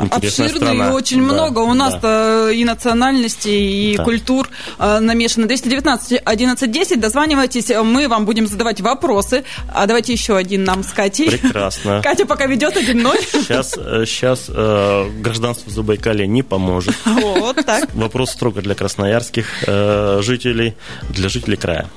интересная 0.00 0.46
Обширный 0.48 0.48
страна. 0.74 0.88
и 0.90 0.92
очень 0.92 1.18
Да, 1.26 1.32
много. 1.34 1.58
У 1.60 1.74
нас-то 1.74 2.46
да. 2.46 2.52
и 2.52 2.64
национальностей, 2.64 3.92
и 3.92 3.96
Да. 3.96 4.04
культур 4.04 4.48
э, 4.78 4.98
намешано. 5.00 5.46
219 5.46 5.99
11 6.24 6.70
10, 6.70 7.00
дозванивайтесь, 7.00 7.70
мы 7.84 8.08
вам 8.08 8.24
будем 8.24 8.46
задавать 8.46 8.80
вопросы. 8.80 9.44
А 9.68 9.86
давайте 9.86 10.12
еще 10.12 10.36
один 10.36 10.64
нам 10.64 10.82
с 10.82 10.92
Катей. 10.92 11.30
Прекрасно. 11.30 12.00
Катя 12.04 12.26
пока 12.26 12.46
ведет 12.46 12.76
1-0. 12.76 13.18
Сейчас, 13.32 13.72
сейчас 13.72 14.46
э, 14.48 15.10
гражданство 15.20 15.70
Забайкалья 15.70 16.26
не 16.26 16.42
поможет. 16.42 16.94
Вот 17.40 17.56
так. 17.64 17.92
Вопрос 17.94 18.30
строго 18.30 18.62
для 18.62 18.74
красноярских 18.74 19.64
э, 19.66 20.20
жителей, 20.22 20.74
для 21.10 21.28
жителей 21.28 21.56
края. 21.56 21.88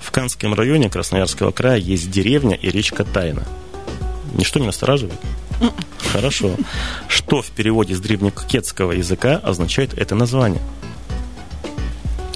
В 0.00 0.10
Канском 0.10 0.54
районе 0.54 0.88
Красноярского 0.88 1.50
края 1.50 1.78
есть 1.78 2.10
деревня 2.10 2.56
и 2.56 2.70
речка 2.70 3.04
Тайна. 3.04 3.44
Ничто 4.34 4.60
не 4.60 4.66
настораживает? 4.66 5.18
Хорошо. 6.12 6.56
Что 7.08 7.42
в 7.42 7.50
переводе 7.50 7.94
с 7.94 8.00
древнекетского 8.00 8.92
языка 8.92 9.40
означает 9.42 9.94
это 9.94 10.14
название? 10.14 10.60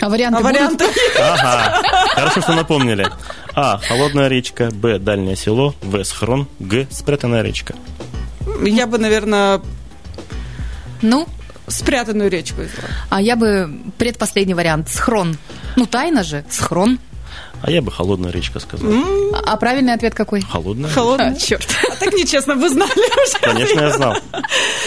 А 0.00 0.08
варианты 0.08 0.38
А 0.38 0.42
будут? 0.42 0.56
варианты? 0.56 0.84
Ага, 1.20 1.82
хорошо, 2.14 2.40
что 2.40 2.54
напомнили. 2.54 3.06
А. 3.54 3.78
Холодная 3.78 4.28
речка. 4.28 4.70
Б. 4.70 4.98
Дальнее 4.98 5.34
село. 5.36 5.74
В. 5.82 6.02
Схрон. 6.04 6.46
Г. 6.60 6.86
Спрятанная 6.90 7.42
речка. 7.42 7.74
Я 8.64 8.86
бы, 8.86 8.98
наверное, 8.98 9.60
Ну, 11.02 11.26
спрятанную 11.66 12.30
речку 12.30 12.62
взяла. 12.62 12.88
а 13.10 13.20
я 13.20 13.36
бы 13.36 13.70
предпоследний 13.98 14.54
вариант. 14.54 14.88
Схрон. 14.88 15.36
Ну, 15.76 15.86
тайна 15.86 16.22
же. 16.22 16.44
Схрон. 16.48 16.98
А 17.62 17.70
я 17.70 17.82
бы 17.82 17.90
холодная 17.90 18.30
речка 18.30 18.60
сказал. 18.60 18.90
А 19.32 19.52
а 19.52 19.56
правильный 19.56 19.94
ответ 19.94 20.14
какой? 20.14 20.42
Холодная? 20.42 20.90
Холодная. 20.90 21.32
А, 21.32 21.34
черт. 21.34 21.66
А 21.90 21.96
так 21.96 22.12
нечестно, 22.12 22.54
вы 22.54 22.68
знали 22.68 22.90
уже. 22.92 23.38
Конечно, 23.40 23.80
я 23.80 23.90
знал. 23.90 24.14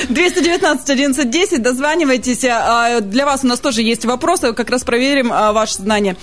219 0.09 0.89
11 0.89 1.29
10, 1.29 1.61
дозванивайтесь. 1.61 2.45
А, 2.45 3.01
Для 3.01 3.25
вас 3.25 3.43
у 3.43 3.47
нас 3.47 3.59
тоже 3.59 3.81
есть 3.81 4.05
вопросы, 4.05 4.53
как 4.53 4.69
раз 4.69 4.83
проверим 4.83 5.31
а, 5.33 5.51
ваши 5.51 5.75
знания. 5.75 6.15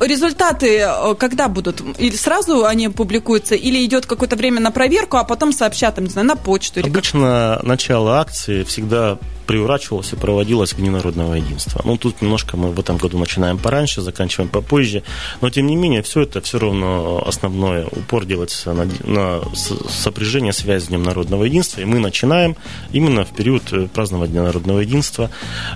Результаты 0.00 0.80
а, 0.80 1.14
когда 1.14 1.48
будут? 1.48 1.80
Или 1.98 2.16
сразу 2.16 2.64
они 2.66 2.88
публикуются, 2.88 3.54
или 3.54 3.84
идет 3.84 4.06
какое-то 4.06 4.36
время 4.36 4.60
на 4.60 4.70
проверку, 4.70 5.16
а 5.16 5.24
потом 5.24 5.52
сообщат, 5.52 5.94
там, 5.94 6.04
не 6.04 6.10
знаю, 6.10 6.26
на 6.26 6.36
почту? 6.36 6.80
Обычно 6.80 7.60
начало 7.62 8.20
акции 8.20 8.64
всегда 8.64 9.18
приурачивалось 9.46 10.12
и 10.12 10.16
проводилось 10.16 10.72
к 10.72 10.76
Дню 10.76 10.92
народного 10.92 11.34
единства. 11.34 11.82
Ну, 11.84 11.96
тут 11.96 12.22
немножко 12.22 12.56
мы 12.56 12.70
в 12.70 12.80
этом 12.80 12.96
году 12.96 13.18
начинаем 13.18 13.58
пораньше, 13.58 14.02
заканчиваем 14.02 14.50
попозже. 14.50 15.02
Но, 15.40 15.50
тем 15.50 15.66
не 15.66 15.76
менее, 15.76 16.02
все 16.02 16.22
это 16.22 16.40
все 16.40 16.58
равно 16.58 17.22
основное 17.26 17.86
упор 17.86 18.24
делается 18.24 18.72
на, 18.72 18.88
на 19.04 19.40
сопряжение, 19.54 20.52
связь 20.52 20.84
с 20.84 20.88
Днем 20.88 21.02
народного 21.02 21.44
единства. 21.44 21.80
И 21.80 21.84
мы 21.84 21.98
начинаем 21.98 22.56
именно 22.92 23.24
в 23.24 23.30
период 23.34 23.72
э, 23.72 23.86
празднования 23.86 24.32
Дня 24.32 24.42
народного 24.42 24.80
единства. 24.80 25.30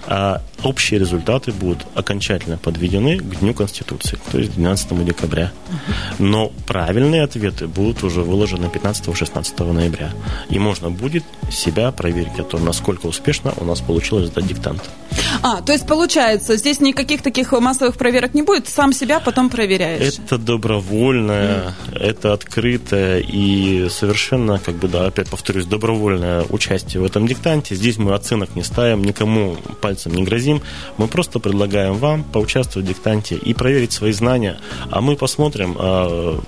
А 0.07 0.43
общие 0.63 1.01
результаты 1.01 1.53
будут 1.53 1.87
окончательно 1.95 2.59
подведены 2.59 3.19
к 3.19 3.41
Дню 3.41 3.55
Конституции, 3.55 4.19
то 4.31 4.39
есть 4.39 4.55
12 4.55 5.05
декабря. 5.05 5.53
Но 6.19 6.53
правильные 6.67 7.23
ответы 7.23 7.67
будут 7.67 8.03
уже 8.03 8.23
выложены 8.23 8.67
15-16 8.67 9.73
ноября. 9.73 10.11
И 10.49 10.59
можно 10.59 10.91
будет 10.91 11.25
себя 11.51 11.91
проверить 11.93 12.39
о 12.39 12.45
том, 12.45 12.65
насколько 12.65 13.07
успешно 13.07 13.53
у 13.61 13.65
нас 13.65 13.81
получилось 13.81 14.29
сдать 14.29 14.47
диктант. 14.47 14.83
А, 15.43 15.61
то 15.63 15.73
есть 15.73 15.87
получается, 15.87 16.57
здесь 16.57 16.81
никаких 16.81 17.23
таких 17.23 17.53
массовых 17.53 17.97
проверок 17.97 18.35
не 18.35 18.43
будет, 18.43 18.69
сам 18.69 18.93
себя 18.93 19.21
потом 19.21 19.49
проверяешь. 19.51 20.19
Это 20.19 20.39
добровольное, 20.39 21.75
это 21.93 22.33
открытое 22.33 23.21
и 23.21 23.89
совершенно, 23.89 24.59
как 24.59 24.77
бы, 24.77 24.89
да, 24.89 25.07
опять 25.07 25.29
повторюсь, 25.29 25.67
добровольное 25.67 26.45
участие 26.51 27.03
в 27.03 27.05
этом 27.05 27.27
диктанте. 27.27 27.75
Здесь 27.75 27.99
мы 27.99 28.15
оценок 28.15 28.55
не 28.57 28.63
ставим, 28.63 29.03
никому 29.03 29.57
пальцем 29.81 30.15
не 30.15 30.23
грозим. 30.23 30.63
Мы 30.97 31.09
просто 31.09 31.39
предлагаем 31.39 31.95
вам 31.95 32.25
поучаствовать 32.25 32.87
в 32.87 32.89
диктанте 32.89 33.37
и 33.37 33.55
проверить 33.55 33.93
свои 33.93 34.13
знания, 34.13 34.59
а 34.91 35.01
мы 35.01 35.17
посмотрим, 35.17 35.77
а, 35.79 36.41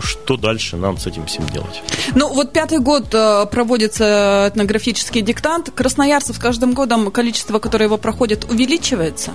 что 0.00 0.36
дальше 0.36 0.76
нам 0.76 0.98
с 0.98 1.06
этим 1.06 1.26
всем 1.26 1.46
делать. 1.46 1.82
Ну, 2.14 2.32
вот 2.32 2.52
пятый 2.52 2.78
год 2.78 3.12
э, 3.12 3.46
проводится 3.46 4.46
этнографический 4.48 5.22
диктант. 5.22 5.70
Красноярцев 5.74 6.36
с 6.36 6.38
каждым 6.38 6.74
годом 6.74 7.10
количество, 7.10 7.58
которое 7.58 7.86
его 7.86 7.98
проходит, 7.98 8.44
увеличивается. 8.50 9.32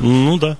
Ну 0.00 0.38
да, 0.38 0.56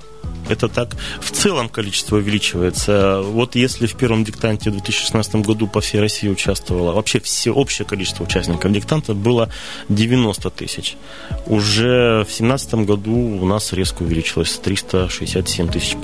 это 0.48 0.68
так. 0.68 0.96
В 1.20 1.30
целом 1.30 1.68
количество 1.68 2.16
увеличивается. 2.16 3.22
Вот 3.22 3.54
если 3.54 3.86
в 3.86 3.94
первом 3.94 4.24
диктанте 4.24 4.70
в 4.70 4.74
2016 4.74 5.36
году 5.36 5.66
по 5.66 5.80
всей 5.80 6.00
России 6.00 6.28
участвовало, 6.28 6.92
вообще 6.92 7.20
все, 7.20 7.52
общее 7.52 7.86
количество 7.86 8.24
участников 8.24 8.72
диктанта 8.72 9.14
было 9.14 9.48
90 9.88 10.50
тысяч. 10.50 10.96
Уже 11.46 12.22
в 12.22 12.36
2017 12.36 12.74
году 12.74 13.12
у 13.12 13.46
нас 13.46 13.72
резко 13.72 14.02
увеличилось 14.02 14.58
367 14.58 15.68
тысяч 15.68 15.96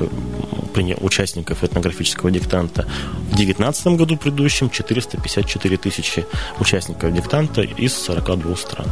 участников 1.00 1.64
этнографического 1.64 2.30
диктанта. 2.30 2.83
В 3.30 3.37
2019 3.37 3.87
году 3.99 4.16
предыдущем 4.16 4.71
454 4.71 5.76
тысячи 5.76 6.25
участников 6.61 7.12
диктанта 7.12 7.62
из 7.62 7.95
42 7.95 8.57
стран. 8.57 8.87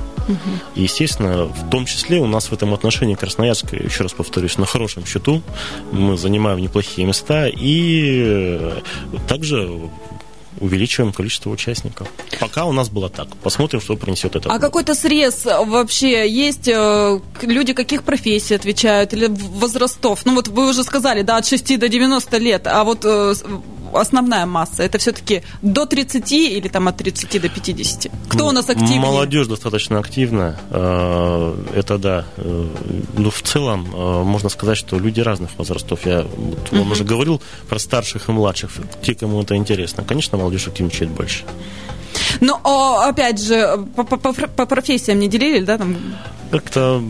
И, 0.75 0.83
естественно, 0.83 1.45
в 1.45 1.71
том 1.71 1.87
числе 1.87 2.19
у 2.19 2.27
нас 2.27 2.47
в 2.47 2.53
этом 2.53 2.75
отношении 2.75 3.15
Красноярск, 3.15 3.73
еще 3.75 4.03
раз 4.03 4.13
повторюсь, 4.13 4.59
на 4.59 4.67
хорошем 4.67 5.07
счету. 5.07 5.43
Мы 5.93 6.17
занимаем 6.17 6.59
неплохие 6.61 7.07
места 7.07 7.47
и 7.49 8.23
э, 8.25 8.81
также 9.29 9.81
увеличиваем 10.61 11.13
количество 11.13 11.51
участников. 11.51 12.09
Пока 12.41 12.65
у 12.65 12.73
нас 12.73 12.89
было 12.89 13.11
так. 13.11 13.29
Посмотрим, 13.43 13.81
что 13.81 13.97
принесет 13.97 14.37
это. 14.37 14.51
А 14.51 14.59
какой-то 14.59 14.95
срез 14.95 15.45
вообще 15.45 16.29
есть? 16.29 16.69
э, 16.69 17.21
Люди 17.43 17.73
каких 17.75 18.03
профессий 18.03 18.55
отвечают 18.55 19.13
или 19.13 19.27
возрастов? 19.29 20.21
Ну 20.25 20.35
вот 20.35 20.49
вы 20.49 20.71
уже 20.71 20.83
сказали, 20.83 21.23
да, 21.23 21.37
от 21.37 21.47
6 21.47 21.79
до 21.79 21.89
90 21.89 22.39
лет, 22.39 22.67
а 22.67 22.85
вот 22.85 23.05
э, 23.05 23.35
основная 23.99 24.47
масса, 24.47 24.83
это 24.83 24.99
все-таки 24.99 25.43
до 25.63 25.87
30 25.87 26.33
или 26.33 26.69
там 26.69 26.89
от 26.89 26.97
30 26.97 27.41
до 27.43 27.49
50? 27.49 28.11
Кто 28.29 28.47
у 28.49 28.53
нас 28.53 28.69
активнее? 28.69 29.01
Молодежь 29.01 29.47
достаточно 29.47 29.99
активна. 29.99 30.57
Э, 30.71 31.55
Это 31.75 31.99
да. 31.99 32.25
Э, 32.37 32.67
Ну, 33.19 33.31
в 33.31 33.43
целом, 33.43 33.87
э, 33.95 34.23
можно 34.25 34.49
сказать, 34.49 34.79
что 34.79 34.99
люди 34.99 35.21
разных 35.21 35.51
возрастов. 35.59 36.07
Я 36.07 36.23
вот 36.23 36.73
вам 36.73 36.91
уже 36.93 37.05
говорил 37.05 37.41
про 37.69 37.79
старших 37.79 38.29
и 38.29 38.33
младших. 38.33 38.71
Те, 39.03 39.15
кому 39.15 39.43
это 39.43 39.57
интересно. 39.57 40.05
Конечно, 40.05 40.39
молодежь 40.39 40.69
активничает 40.69 41.11
больше. 41.11 41.45
Ну, 42.41 42.59
о, 42.65 43.01
опять 43.09 43.41
же, 43.43 43.79
по, 43.95 44.05
по- 44.05 44.17
по- 44.17 44.33
по 44.33 44.67
профессиям 44.67 45.19
не 45.19 45.29
делили, 45.29 45.65
да, 45.65 45.79
там? 45.79 45.97
Как-то, 46.51 47.03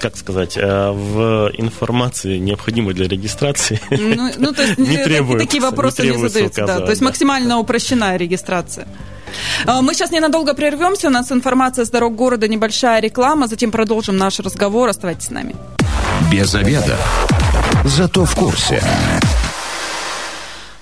как 0.00 0.16
сказать, 0.16 0.56
э, 0.56 0.90
в 0.92 1.50
информации, 1.58 2.38
необходимой 2.38 2.94
для 2.94 3.08
регистрации, 3.08 3.80
Ну, 3.90 4.30
ну, 4.38 4.52
то 4.52 4.62
есть 4.62 4.78
Не 4.78 4.96
э, 4.96 5.04
требуется, 5.04 5.46
такие 5.46 5.62
вопросы 5.62 6.02
не 6.02 6.16
не, 6.16 6.28
задаются, 6.28 6.66
да. 6.66 6.80
То 6.80 6.90
есть 6.90 7.00
да. 7.00 7.06
максимально 7.06 7.58
упрощенная 7.58 8.16
регистрация. 8.16 8.86
А, 9.66 9.80
Мы 9.82 9.94
сейчас 9.94 10.10
ненадолго 10.10 10.54
прервемся. 10.54 11.08
У 11.08 11.10
нас 11.10 11.30
информация 11.32 11.84
с 11.84 11.90
дорог 11.90 12.14
города, 12.14 12.48
небольшая 12.48 13.00
реклама. 13.00 13.46
Затем 13.46 13.70
продолжим 13.70 14.16
наш 14.16 14.40
разговор. 14.40 14.88
Оставайтесь 14.88 15.26
с 15.26 15.30
нами. 15.30 15.54
Без 16.32 16.54
обеда. 16.54 16.96
Зато 17.84 18.24
в 18.24 18.34
курсе. 18.34 18.82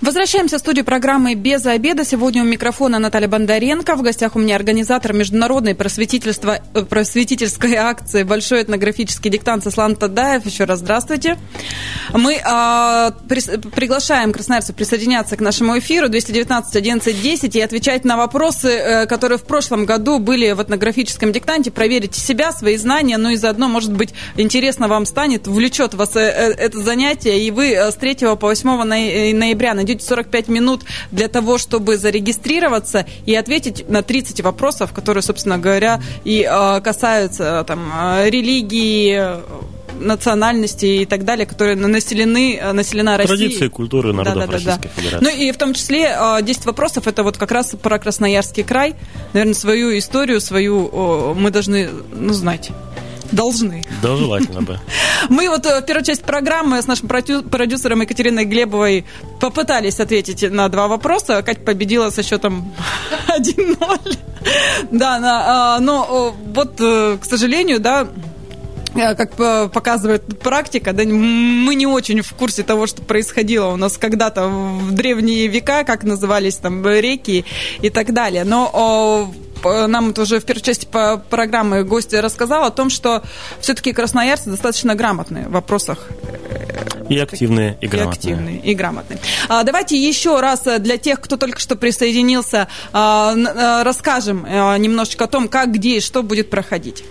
Возвращаемся 0.09 0.57
в 0.57 0.61
студию 0.61 0.87
программы 0.87 1.35
«Без 1.35 1.67
обеда». 1.67 2.03
Сегодня 2.03 2.43
у 2.43 2.47
микрофона 2.47 2.99
Наталья 2.99 3.29
Бондаренко. 3.29 3.95
В 3.95 4.00
гостях 4.00 4.37
у 4.37 4.38
меня 4.38 4.57
организатор 4.57 5.12
международной 5.12 5.75
просветительства, 5.75 6.61
э, 6.73 6.83
просветительской 6.83 7.75
акции 7.77 8.23
«Большой 8.23 8.62
этнографический 8.62 9.31
диктант» 9.31 9.65
Сослан 9.65 9.97
Тадаев. 9.97 10.47
Еще 10.47 10.65
раз 10.65 10.79
здравствуйте. 10.79 11.37
Мы 12.15 12.41
а, 12.43 13.11
прис- 13.29 13.59
приглашаем 13.71 14.33
красноярцев 14.33 14.75
присоединяться 14.75 15.37
к 15.37 15.41
нашему 15.41 15.79
эфиру 15.79 16.09
219 16.09 16.75
11 16.75 17.23
10 17.23 17.57
и 17.57 17.61
отвечать 17.61 18.07
на 18.07 18.17
вопросы, 18.17 18.69
э, 18.69 19.07
которые 19.07 19.37
в 19.37 19.45
прошлом 19.45 19.85
году 19.85 20.21
были 20.21 20.53
в 20.53 20.62
этнографическом 20.62 21.33
диктанте. 21.33 21.71
Проверите 21.71 22.19
себя, 22.19 22.53
свои 22.53 22.79
знания, 22.79 23.19
ну 23.19 23.29
и 23.29 23.37
заодно, 23.37 23.69
может 23.69 23.93
быть, 23.93 24.15
интересно 24.38 24.88
вам 24.88 25.05
станет, 25.05 25.47
влечет 25.47 25.93
вас 25.93 26.17
э, 26.17 26.21
э, 26.21 26.53
это 26.53 26.81
занятие, 26.81 27.47
и 27.47 27.50
вы 27.50 27.73
э, 27.73 27.91
с 27.91 27.95
3 27.97 28.15
по 28.37 28.47
8 28.47 28.85
ноя- 28.85 29.35
ноября 29.35 29.75
найдете 29.75 29.98
45 30.02 30.49
минут 30.49 30.83
для 31.11 31.28
того, 31.28 31.59
чтобы 31.59 31.97
зарегистрироваться 31.97 33.07
и 33.26 33.35
ответить 33.35 33.88
на 33.88 34.02
30 34.02 34.40
вопросов, 34.43 34.93
которые, 34.93 35.23
собственно 35.23 35.59
говоря, 35.59 36.00
и 36.25 36.49
э, 36.49 36.81
касаются 36.81 37.61
э, 37.61 37.64
там, 37.64 37.93
э, 37.93 38.31
религии, 38.31 39.23
национальностей 40.00 41.02
и 41.02 41.07
так 41.07 41.25
далее, 41.25 41.45
которые 41.45 41.75
населены, 41.75 42.61
населена 42.73 43.17
Россией. 43.17 43.38
Традиции, 43.38 43.69
культуры 43.69 44.12
народов 44.12 44.43
да, 44.43 44.47
да, 44.47 44.52
Российской 44.52 44.83
да. 44.83 44.88
Федерации. 44.95 45.25
Ну 45.25 45.31
и 45.31 45.50
в 45.50 45.57
том 45.57 45.75
числе 45.75 46.17
10 46.40 46.67
вопросов, 46.67 47.09
это 47.09 47.25
вот 47.25 47.37
как 47.37 47.50
раз 47.50 47.75
про 47.83 47.99
Красноярский 47.99 48.62
край. 48.62 48.95
Наверное, 49.33 49.55
свою 49.55 49.99
историю, 49.99 50.40
свою 50.40 51.35
мы 51.35 51.50
должны 51.50 51.88
ну, 52.12 52.33
знать. 52.33 52.71
Должны. 53.32 53.85
Да, 54.02 54.16
желательно 54.16 54.62
бы. 54.62 54.78
Мы 55.28 55.49
вот 55.49 55.66
в 55.66 55.82
первую 55.82 56.04
часть 56.04 56.23
программы 56.23 56.80
с 56.80 56.87
нашим 56.87 57.08
продюсером 57.08 58.00
Екатериной 58.00 58.44
Глебовой 58.44 59.04
попытались 59.40 60.00
ответить 60.00 60.50
на 60.50 60.68
два 60.68 60.88
вопроса. 60.88 61.42
Катя 61.42 61.61
победила 61.61 62.11
со 62.11 62.23
счетом 62.23 62.73
1-0. 63.28 64.18
Да, 64.90 65.78
но 65.80 66.35
вот, 66.54 66.76
к 66.76 67.25
сожалению, 67.25 67.80
да, 67.80 68.08
как 68.94 69.70
показывает 69.70 70.38
практика, 70.38 70.92
да, 70.92 71.04
мы 71.04 71.75
не 71.75 71.87
очень 71.87 72.23
в 72.23 72.32
курсе 72.35 72.62
того, 72.62 72.87
что 72.87 73.02
происходило 73.02 73.68
у 73.68 73.76
нас 73.76 73.99
когда-то 73.99 74.49
в 74.49 74.92
древние 74.92 75.47
века, 75.49 75.85
как 75.85 76.04
назывались 76.04 76.56
там 76.56 76.87
реки 76.87 77.44
и 77.82 77.90
так 77.90 78.12
далее. 78.12 78.44
Но 78.44 79.30
нам 79.65 80.11
это 80.11 80.23
уже 80.23 80.41
в 80.41 80.45
первой 80.45 80.61
части 80.61 80.87
программы 81.31 81.85
гость 81.85 82.15
рассказал 82.15 82.65
о 82.65 82.71
том, 82.71 82.91
что 82.91 83.23
все-таки 83.61 83.93
красноярцы 83.93 84.50
достаточно 84.50 84.95
грамотные 84.95 85.49
в 85.49 85.53
вопросах. 85.53 86.09
И 87.09 87.19
активные, 87.19 87.79
и 87.81 87.87
грамотные. 87.87 88.05
И 88.05 88.35
активные, 88.35 88.61
и 88.61 88.75
грамотные. 88.75 89.19
А, 89.49 89.62
давайте 89.62 89.97
еще 89.97 90.41
раз 90.41 90.62
для 90.79 90.99
тех, 90.99 91.21
кто 91.21 91.37
только 91.37 91.59
что 91.59 91.75
присоединился, 91.75 92.69
а, 92.93 93.35
а, 93.35 93.85
расскажем 93.85 94.45
немножечко 94.79 95.25
о 95.25 95.27
том, 95.27 95.49
как, 95.49 95.73
где 95.73 95.97
и 95.97 96.00
что 96.00 96.23
будет 96.23 96.50
проходить. 96.50 97.05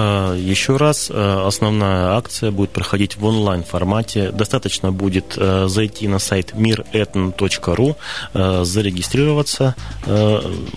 Э, 0.00 0.34
еще 0.38 0.76
раз, 0.76 1.10
э, 1.10 1.42
основная 1.46 2.16
акция 2.16 2.50
будет 2.50 2.70
проходить 2.70 3.16
в 3.16 3.24
онлайн 3.24 3.64
формате. 3.64 4.30
Достаточно 4.30 4.92
будет 4.92 5.34
э, 5.36 5.66
зайти 5.68 6.08
на 6.08 6.18
сайт 6.18 6.52
miretn.ru, 6.54 7.96
зарегистрироваться. 8.64 9.74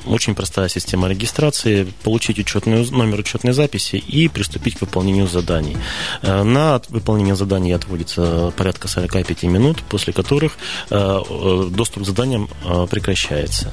Очень 0.06 0.36
простая 0.36 0.68
система 0.68 1.08
регистрации, 1.08 1.88
получить 2.03 2.39
учетную, 2.39 2.86
номер 2.92 3.20
учетной 3.20 3.53
записи 3.53 3.96
и 3.96 4.27
приступить 4.27 4.77
к 4.77 4.82
выполнению 4.82 5.27
заданий. 5.27 5.77
На 6.22 6.82
выполнение 6.89 7.36
заданий 7.36 7.74
отводится 7.74 8.53
порядка 8.58 8.88
45 8.88 9.44
минут, 9.44 9.82
после 9.89 10.13
которых 10.13 10.58
доступ 10.89 12.03
к 12.03 12.06
заданиям 12.06 12.50
прекращается. 12.89 13.72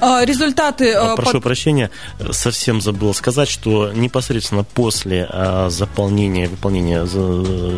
А, 0.00 0.24
результаты... 0.24 0.92
А, 0.92 1.16
прошу 1.16 1.40
прощения, 1.40 1.90
совсем 2.30 2.80
забыл 2.80 3.14
сказать, 3.14 3.48
что 3.48 3.92
непосредственно 3.92 4.64
после 4.64 5.26
а, 5.28 5.68
заполнения, 5.70 6.48
выполнения 6.48 7.04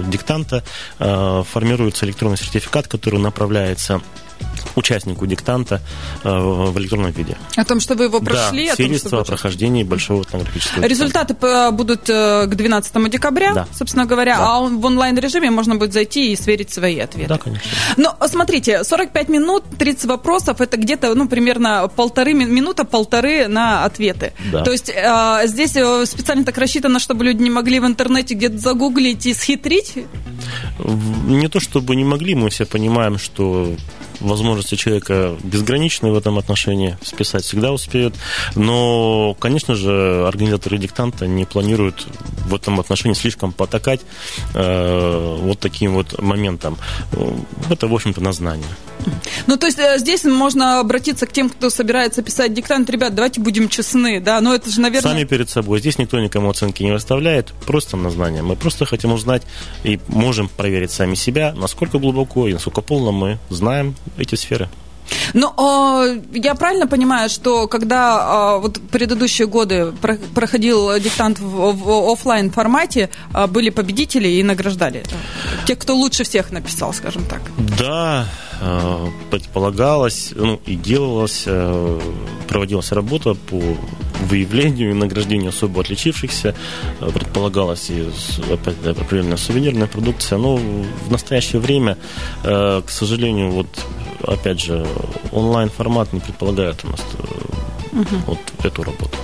диктанта 0.08 0.64
формируется 0.98 2.06
электронный 2.06 2.36
сертификат, 2.36 2.88
который 2.88 3.20
направляется 3.20 4.00
участнику 4.76 5.26
диктанта 5.26 5.80
э, 6.22 6.28
в 6.28 6.78
электронном 6.78 7.10
виде. 7.10 7.36
О 7.56 7.64
том, 7.64 7.80
что 7.80 7.94
вы 7.94 8.04
его 8.04 8.20
прошли? 8.20 8.66
Да, 8.66 8.72
о 8.72 8.76
свидетельство 8.76 9.10
том, 9.10 9.20
о 9.20 9.24
прохождении 9.24 9.82
большого 9.82 10.22
этнографического 10.22 10.84
Результаты 10.84 11.34
будут 11.72 12.08
э, 12.08 12.46
к 12.46 12.54
12 12.54 13.10
декабря, 13.10 13.52
да. 13.54 13.66
собственно 13.72 14.06
говоря, 14.06 14.36
да. 14.36 14.56
а 14.56 14.60
в 14.60 14.84
онлайн-режиме 14.84 15.50
можно 15.50 15.76
будет 15.76 15.92
зайти 15.92 16.32
и 16.32 16.36
сверить 16.36 16.72
свои 16.72 16.98
ответы. 16.98 17.28
Да, 17.28 17.38
конечно. 17.38 17.70
Но 17.96 18.16
смотрите, 18.26 18.84
45 18.84 19.28
минут, 19.28 19.64
30 19.78 20.04
вопросов, 20.06 20.60
это 20.60 20.76
где-то, 20.76 21.14
ну, 21.14 21.28
примерно 21.28 21.88
полторы 21.94 22.34
минута, 22.34 22.84
полторы 22.84 23.48
на 23.48 23.84
ответы. 23.84 24.32
Да. 24.52 24.62
То 24.62 24.72
есть 24.72 24.90
э, 24.90 25.42
здесь 25.46 25.70
специально 25.70 26.44
так 26.44 26.58
рассчитано, 26.58 26.98
чтобы 26.98 27.24
люди 27.24 27.42
не 27.42 27.50
могли 27.50 27.80
в 27.80 27.86
интернете 27.86 28.34
где-то 28.34 28.58
загуглить 28.58 29.26
и 29.26 29.34
схитрить? 29.34 29.94
Не 30.78 31.48
то 31.48 31.60
чтобы 31.60 31.96
не 31.96 32.04
могли, 32.04 32.34
мы 32.34 32.50
все 32.50 32.66
понимаем, 32.66 33.18
что 33.18 33.74
возможности 34.20 34.74
человека 34.74 35.36
безграничны 35.42 36.10
в 36.10 36.16
этом 36.16 36.38
отношении, 36.38 36.96
списать 37.02 37.44
всегда 37.44 37.72
успеют. 37.72 38.14
Но, 38.54 39.34
конечно 39.38 39.74
же, 39.74 40.26
организаторы 40.26 40.78
диктанта 40.78 41.26
не 41.26 41.44
планируют 41.44 42.06
в 42.46 42.54
этом 42.54 42.80
отношении 42.80 43.14
слишком 43.14 43.52
потакать 43.52 44.00
э, 44.54 45.38
вот 45.40 45.58
таким 45.58 45.94
вот 45.94 46.20
моментом. 46.20 46.78
Это, 47.70 47.88
в 47.88 47.94
общем-то, 47.94 48.20
на 48.20 48.32
знание. 48.32 48.66
Ну, 49.46 49.56
то 49.56 49.66
есть 49.66 49.78
э, 49.78 49.98
здесь 49.98 50.24
можно 50.24 50.80
обратиться 50.80 51.26
к 51.26 51.32
тем, 51.32 51.48
кто 51.48 51.70
собирается 51.70 52.22
писать 52.22 52.54
диктант. 52.54 52.90
Ребят, 52.90 53.14
давайте 53.14 53.40
будем 53.40 53.68
честны, 53.68 54.20
да, 54.20 54.40
но 54.40 54.54
это 54.54 54.70
же, 54.70 54.80
наверное... 54.80 55.12
Сами 55.12 55.24
перед 55.24 55.48
собой. 55.50 55.80
Здесь 55.80 55.98
никто 55.98 56.18
никому 56.18 56.50
оценки 56.50 56.82
не 56.82 56.92
выставляет, 56.92 57.52
просто 57.66 57.96
на 57.96 58.10
знание. 58.10 58.42
Мы 58.42 58.56
просто 58.56 58.86
хотим 58.86 59.12
узнать 59.12 59.42
и 59.84 60.00
можем 60.08 60.48
проверить 60.48 60.90
сами 60.90 61.14
себя, 61.14 61.54
насколько 61.56 61.98
глубоко 61.98 62.48
и 62.48 62.52
насколько 62.52 62.80
полно 62.80 63.12
мы 63.12 63.38
знаем 63.50 63.94
эти 64.18 64.34
сферы. 64.34 64.68
Ну, 65.34 65.52
э, 65.56 66.20
я 66.34 66.54
правильно 66.54 66.86
понимаю, 66.86 67.28
что 67.28 67.68
когда 67.68 68.56
э, 68.56 68.60
вот 68.60 68.80
предыдущие 68.90 69.46
годы 69.46 69.92
про, 70.00 70.16
проходил 70.34 70.98
диктант 70.98 71.38
в, 71.38 71.72
в 71.72 72.12
офлайн 72.12 72.50
формате, 72.50 73.10
э, 73.34 73.46
были 73.46 73.70
победители 73.70 74.28
и 74.28 74.42
награждали 74.42 75.04
тех, 75.66 75.78
кто 75.78 75.94
лучше 75.94 76.24
всех 76.24 76.50
написал, 76.50 76.92
скажем 76.92 77.24
так. 77.26 77.40
Да, 77.78 78.26
предполагалось, 79.30 80.32
ну 80.34 80.60
и 80.66 80.76
делалось, 80.76 81.44
э, 81.46 82.00
проводилась 82.48 82.92
работа 82.92 83.34
по 83.34 83.60
выявлению 84.26 84.90
и 84.90 84.94
награждению 84.94 85.50
особо 85.50 85.82
отличившихся. 85.82 86.54
Э, 87.00 87.10
предполагалась 87.12 87.90
и 87.90 88.08
определенная 88.52 89.36
сувенирная 89.36 89.86
продукция. 89.86 90.38
Но 90.38 90.56
в 90.56 91.10
настоящее 91.10 91.60
время, 91.60 91.98
к 92.42 92.88
сожалению, 92.88 93.50
вот 93.50 93.68
опять 94.22 94.60
же, 94.60 94.86
онлайн-формат 95.32 96.12
не 96.12 96.20
предполагает 96.20 96.84
у 96.84 96.88
нас 96.88 97.00
угу. 97.92 98.16
вот 98.26 98.38
эту 98.64 98.82
работу. 98.82 99.16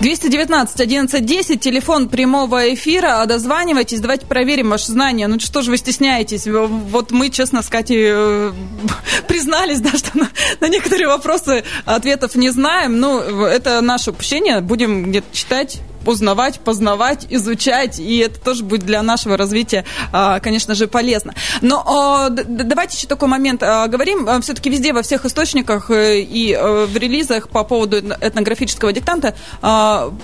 219 0.00 0.80
11 0.80 1.26
10, 1.26 1.60
телефон 1.60 2.08
прямого 2.08 2.72
эфира. 2.72 3.24
Дозванивайтесь, 3.26 3.98
давайте 3.98 4.26
проверим 4.26 4.70
ваши 4.70 4.92
знания. 4.92 5.26
Ну 5.26 5.40
что 5.40 5.62
же 5.62 5.72
вы 5.72 5.76
стесняетесь? 5.76 6.46
Вот 6.46 7.10
мы, 7.10 7.30
честно 7.30 7.62
сказать, 7.62 7.90
э, 7.90 8.52
признались, 9.28 9.80
да, 9.80 9.90
что 9.90 10.16
на, 10.16 10.28
на 10.60 10.68
некоторые 10.68 11.08
вопросы 11.08 11.64
ответов 11.84 12.36
не 12.36 12.50
знаем. 12.50 13.00
Ну, 13.00 13.18
это 13.18 13.80
наше 13.80 14.10
упущение. 14.10 14.60
Будем 14.60 15.10
где-то 15.10 15.26
читать 15.32 15.80
узнавать, 16.08 16.60
познавать, 16.60 17.26
изучать, 17.30 17.98
и 17.98 18.18
это 18.18 18.40
тоже 18.40 18.64
будет 18.64 18.84
для 18.84 19.02
нашего 19.02 19.36
развития, 19.36 19.84
а, 20.12 20.40
конечно 20.40 20.74
же, 20.74 20.88
полезно. 20.88 21.34
Но 21.60 21.84
а, 21.86 22.30
давайте 22.30 22.96
еще 22.96 23.06
такой 23.06 23.28
момент. 23.28 23.62
А, 23.62 23.86
говорим 23.86 24.26
все-таки 24.42 24.70
везде, 24.70 24.92
во 24.92 25.02
всех 25.02 25.24
источниках 25.26 25.90
э, 25.90 26.20
и 26.20 26.52
э, 26.52 26.86
в 26.86 26.96
релизах 26.96 27.48
по 27.50 27.62
поводу 27.64 27.98
этнографического 27.98 28.92
диктанта 28.92 29.34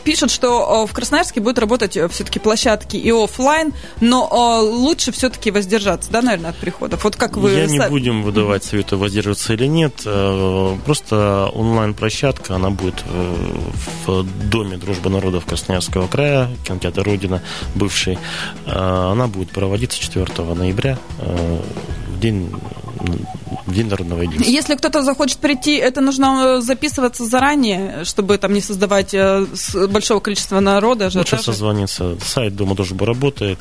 пишут, 0.04 0.30
что 0.30 0.86
в 0.86 0.92
Красноярске 0.92 1.40
будут 1.40 1.58
работать 1.58 1.98
все-таки 2.10 2.38
площадки 2.38 2.96
и 2.96 3.10
офлайн, 3.10 3.72
но 4.00 4.60
лучше 4.62 5.12
все-таки 5.12 5.50
воздержаться, 5.50 6.10
да, 6.10 6.22
наверное, 6.22 6.50
от 6.50 6.56
приходов. 6.56 7.04
Вот 7.04 7.16
как 7.16 7.36
вы... 7.36 7.50
Я 7.52 7.66
не 7.66 7.88
будем 7.88 8.22
выдавать 8.22 8.64
советы 8.64 8.96
воздерживаться 8.96 9.52
или 9.52 9.66
нет. 9.66 10.02
Э, 10.06 10.76
просто 10.86 11.50
онлайн-площадка, 11.52 12.54
она 12.54 12.70
будет 12.70 13.02
в 14.06 14.24
Доме 14.48 14.76
дружбы 14.76 15.10
народов 15.10 15.44
Красноярска 15.44 15.73
Красноярского 15.74 16.06
края, 16.06 16.50
кинотеатр 16.64 17.02
«Родина», 17.02 17.42
бывший, 17.74 18.18
э, 18.66 18.70
она 19.12 19.26
будет 19.26 19.50
проводиться 19.50 19.98
4 20.00 20.54
ноября, 20.54 20.98
э, 21.18 21.60
в 22.08 22.20
день 22.20 22.50
День 23.66 23.88
народного 23.88 24.22
единства. 24.22 24.50
Если 24.50 24.76
кто-то 24.76 25.02
захочет 25.02 25.38
прийти, 25.38 25.76
это 25.76 26.00
нужно 26.00 26.58
э, 26.58 26.60
записываться 26.60 27.24
заранее, 27.26 28.04
чтобы 28.04 28.38
там 28.38 28.52
не 28.52 28.60
создавать 28.60 29.14
большого 29.88 30.20
количества 30.20 30.60
народа. 30.60 31.10
Лучше 31.14 31.42
созвониться. 31.42 32.16
Сайт 32.24 32.56
Дома 32.56 32.74
дружбы 32.74 33.04
работает, 33.04 33.58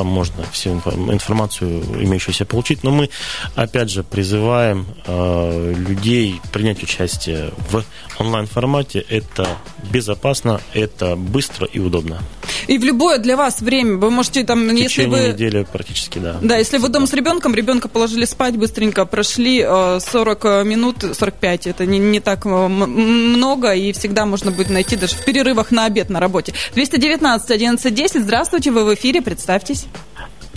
там 0.00 0.06
можно 0.06 0.44
всю 0.50 0.70
информацию 0.70 1.82
имеющуюся 2.02 2.46
получить. 2.46 2.82
Но 2.84 2.90
мы, 2.90 3.10
опять 3.54 3.90
же, 3.90 4.02
призываем 4.02 4.86
людей 5.06 6.40
принять 6.52 6.82
участие 6.82 7.50
в 7.70 7.84
онлайн-формате. 8.18 9.04
Это 9.10 9.46
безопасно, 9.92 10.62
это 10.72 11.16
быстро 11.16 11.66
и 11.66 11.78
удобно. 11.78 12.22
И 12.66 12.78
в 12.78 12.84
любое 12.84 13.18
для 13.18 13.36
вас 13.36 13.60
время 13.60 13.96
вы 13.96 14.10
можете 14.10 14.44
там, 14.44 14.68
в 14.68 14.72
если 14.72 15.04
вы... 15.04 15.32
недели 15.34 15.66
практически, 15.70 16.18
да. 16.18 16.38
Да, 16.40 16.56
если 16.56 16.78
вы 16.78 16.88
дома 16.88 17.06
с 17.06 17.12
ребенком, 17.12 17.54
ребенка 17.54 17.88
положили 17.88 18.24
спать, 18.24 18.56
быстренько 18.56 19.04
прошли 19.04 19.62
40 19.62 20.44
э, 20.44 20.64
минут, 20.64 21.04
45, 21.12 21.66
это 21.66 21.86
не, 21.86 21.98
не 21.98 22.20
так 22.20 22.46
э, 22.46 22.48
много, 22.48 23.72
и 23.72 23.92
всегда 23.92 24.24
можно 24.24 24.50
будет 24.50 24.70
найти 24.70 24.96
даже 24.96 25.16
в 25.16 25.24
перерывах 25.24 25.70
на 25.70 25.84
обед 25.84 26.10
на 26.10 26.20
работе. 26.20 26.54
219 26.74 27.50
11 27.50 27.94
10, 27.94 28.22
здравствуйте, 28.22 28.70
вы 28.70 28.84
в 28.84 28.94
эфире, 28.94 29.20
представьтесь. 29.20 29.86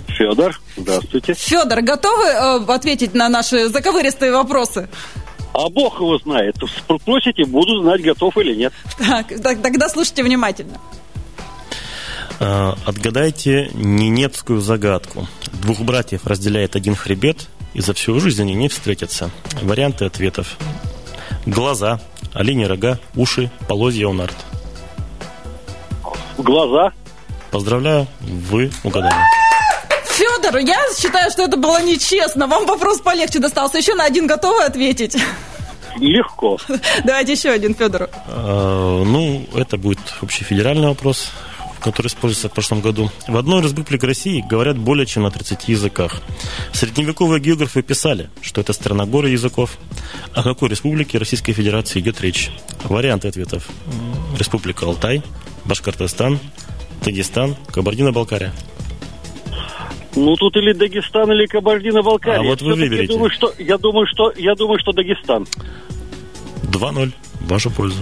Федор, 0.08 0.60
здравствуйте. 0.76 1.34
Федор, 1.34 1.82
готовы 1.82 2.24
э, 2.24 2.64
ответить 2.68 3.14
на 3.14 3.28
наши 3.28 3.68
заковыристые 3.68 4.32
вопросы? 4.32 4.88
А 5.52 5.68
Бог 5.68 6.00
его 6.00 6.18
знает. 6.18 6.56
Спросите, 7.00 7.44
буду 7.44 7.82
знать, 7.82 8.02
готов 8.02 8.36
или 8.38 8.54
нет. 8.54 8.72
Так, 8.98 9.28
так 9.42 9.62
тогда 9.62 9.88
слушайте 9.88 10.22
внимательно. 10.22 10.78
Э, 12.40 12.72
Отгадайте 12.84 13.70
ненецкую 13.74 14.60
загадку. 14.60 15.26
Двух 15.52 15.80
братьев 15.80 16.26
разделяет 16.26 16.76
один 16.76 16.94
хребет, 16.94 17.48
и 17.72 17.80
за 17.80 17.94
всю 17.94 18.18
жизнь 18.20 18.42
они 18.42 18.54
не 18.54 18.68
встретятся. 18.68 19.30
Варианты 19.62 20.04
ответов. 20.04 20.56
Глаза, 21.46 22.00
олени 22.32 22.64
рога, 22.64 22.98
уши, 23.14 23.50
полозья 23.68 24.08
у 24.08 24.12
нарт. 24.12 24.36
Глаза. 26.38 26.92
Поздравляю, 27.54 28.08
вы 28.20 28.72
угадали. 28.82 29.14
Федор, 30.06 30.56
я 30.56 30.76
считаю, 30.98 31.30
что 31.30 31.44
это 31.44 31.56
было 31.56 31.80
нечестно. 31.80 32.48
Вам 32.48 32.66
вопрос 32.66 33.00
полегче 33.00 33.38
достался. 33.38 33.78
Еще 33.78 33.94
на 33.94 34.06
один 34.06 34.26
готовы 34.26 34.64
ответить? 34.64 35.16
Легко. 36.00 36.58
Давайте 37.04 37.34
еще 37.34 37.50
один 37.50 37.76
Федору. 37.76 38.08
Э, 38.26 39.02
Ну, 39.06 39.46
это 39.54 39.76
будет 39.76 40.00
общефедеральный 40.20 40.88
вопрос, 40.88 41.28
который 41.78 42.08
используется 42.08 42.48
в 42.48 42.52
прошлом 42.52 42.80
году. 42.80 43.08
В 43.28 43.36
одной 43.36 43.60
из 43.60 43.66
республик 43.66 44.02
России 44.02 44.44
говорят 44.50 44.76
более 44.76 45.06
чем 45.06 45.22
на 45.22 45.30
30 45.30 45.68
языках. 45.68 46.22
Средневековые 46.72 47.38
географы 47.40 47.82
писали, 47.82 48.30
что 48.42 48.62
это 48.62 48.72
страна 48.72 49.06
горы 49.06 49.30
языков. 49.30 49.78
О 50.34 50.42
какой 50.42 50.70
республике 50.70 51.18
Российской 51.18 51.52
Федерации 51.52 52.00
идет 52.00 52.20
речь? 52.20 52.50
Варианты 52.82 53.28
ответов. 53.28 53.68
Республика 54.36 54.86
Алтай, 54.86 55.22
Башкортостан, 55.64 56.40
Дагестан, 57.04 57.56
Кабардино-Балкария. 57.72 58.52
Ну 60.16 60.36
тут 60.36 60.56
или 60.56 60.72
Дагестан, 60.72 61.30
или 61.32 61.46
Кабардино-Балкария. 61.46 62.40
А 62.40 62.42
вот 62.42 62.62
вы 62.62 62.74
выберите. 62.74 63.02
Я 63.02 63.08
думаю, 63.08 63.30
что 63.30 63.52
я 63.58 63.78
думаю, 63.78 64.06
что 64.06 64.32
я 64.36 64.54
думаю, 64.54 64.78
что 64.78 64.92
Дагестан. 64.92 65.46
2-0. 66.64 67.12
В 67.40 67.48
вашу 67.48 67.70
пользу. 67.70 67.98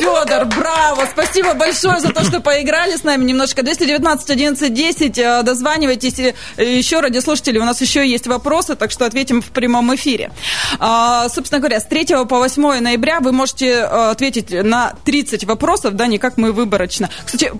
Федор, 0.00 0.46
браво! 0.46 1.06
Спасибо 1.12 1.54
большое 1.54 2.00
за 2.00 2.12
то, 2.12 2.24
что 2.24 2.40
поиграли 2.40 2.96
с 2.96 3.04
нами 3.04 3.24
немножко. 3.24 3.62
219 3.62 4.30
11 4.30 4.72
10. 4.74 5.18
э, 5.18 5.42
Дозванивайтесь. 5.42 6.18
Э, 6.18 6.34
Еще, 6.58 7.00
радиослушатели, 7.00 7.58
у 7.58 7.64
нас 7.64 7.80
еще 7.80 8.08
есть 8.08 8.26
вопросы, 8.26 8.74
так 8.74 8.90
что 8.90 9.06
ответим 9.06 9.42
в 9.42 9.50
прямом 9.50 9.94
эфире. 9.94 10.32
А, 10.80 11.28
Собственно 11.28 11.60
говоря, 11.60 11.78
с 11.78 11.84
3 11.84 12.24
по 12.26 12.38
8 12.38 12.80
ноября 12.80 13.20
вы 13.20 13.32
можете 13.32 13.66
э, 13.68 14.10
ответить 14.10 14.50
на 14.50 14.94
30 15.04 15.44
вопросов, 15.44 15.94
да, 15.94 16.06
не 16.06 16.18
как 16.18 16.36
мы 16.36 16.52
выборочно. 16.52 17.10
Кстати, 17.24 17.52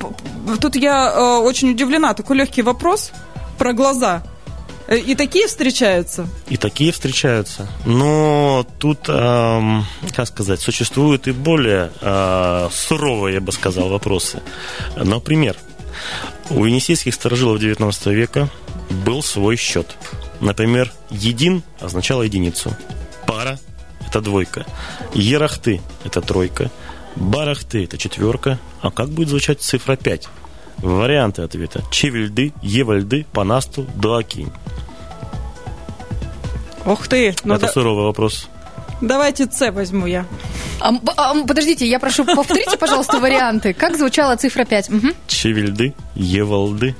тут 0.61 0.75
я 0.77 1.13
э, 1.15 1.21
очень 1.39 1.71
удивлена. 1.71 2.15
Такой 2.15 2.37
легкий 2.39 2.63
вопрос 2.63 3.13
про 3.59 3.73
глаза. 3.73 4.23
Э, 4.87 4.97
И 4.99 5.15
такие 5.15 5.47
встречаются? 5.47 6.29
И 6.49 6.57
такие 6.57 6.93
встречаются. 6.93 7.69
Но 7.87 8.67
тут, 8.79 9.09
эм, 9.09 9.85
как 10.15 10.27
сказать, 10.29 10.61
существуют 10.61 11.27
и 11.27 11.33
более 11.33 11.91
э, 12.01 12.69
суровые, 12.73 13.35
я 13.35 13.41
бы 13.41 13.53
сказал, 13.53 13.89
вопросы. 13.89 14.43
Например, 14.97 15.57
у 16.51 16.65
енисейских 16.65 17.15
сторожилов 17.15 17.61
XIX 17.61 18.13
века 18.15 18.49
был 18.91 19.23
свой 19.23 19.57
счет. 19.57 19.97
Например, 20.41 20.93
един 21.11 21.63
означало 21.81 22.23
единицу. 22.23 22.77
Пара– 23.27 23.59
это 24.07 24.21
двойка. 24.21 24.67
Ерахты– 25.15 25.81
это 26.05 26.21
тройка. 26.21 26.71
Барахты– 27.17 27.85
это 27.85 27.97
четверка. 27.97 28.59
А 28.83 28.91
как 28.91 29.09
будет 29.09 29.29
звучать 29.29 29.61
цифра 29.63 29.97
5? 29.97 30.29
Варианты 30.79 31.43
ответа. 31.43 31.83
Чевельды, 31.91 32.53
Евальды, 32.61 33.25
Панасту, 33.33 33.87
Дуакинь. 33.95 34.53
Ух 36.87 37.09
ты! 37.09 37.35
Ну, 37.45 37.55
Это 37.55 37.67
да- 37.67 37.73
суровый 37.73 38.05
вопрос. 38.05 38.49
давайте 39.01 39.51
С 39.51 39.71
возьму 39.73 40.07
я. 40.07 40.27
А, 40.81 40.93
а, 41.17 41.35
подождите, 41.47 41.87
я 41.87 41.99
прошу, 41.99 42.25
повторите, 42.25 42.77
пожалуйста, 42.77 43.19
варианты. 43.21 43.73
Как 43.73 43.97
звучала 43.97 44.37
цифра 44.37 44.65
5? 44.65 44.91
Мгм. 44.91 45.15
Чевельды, 45.27 45.95
Евалды, 46.15 46.95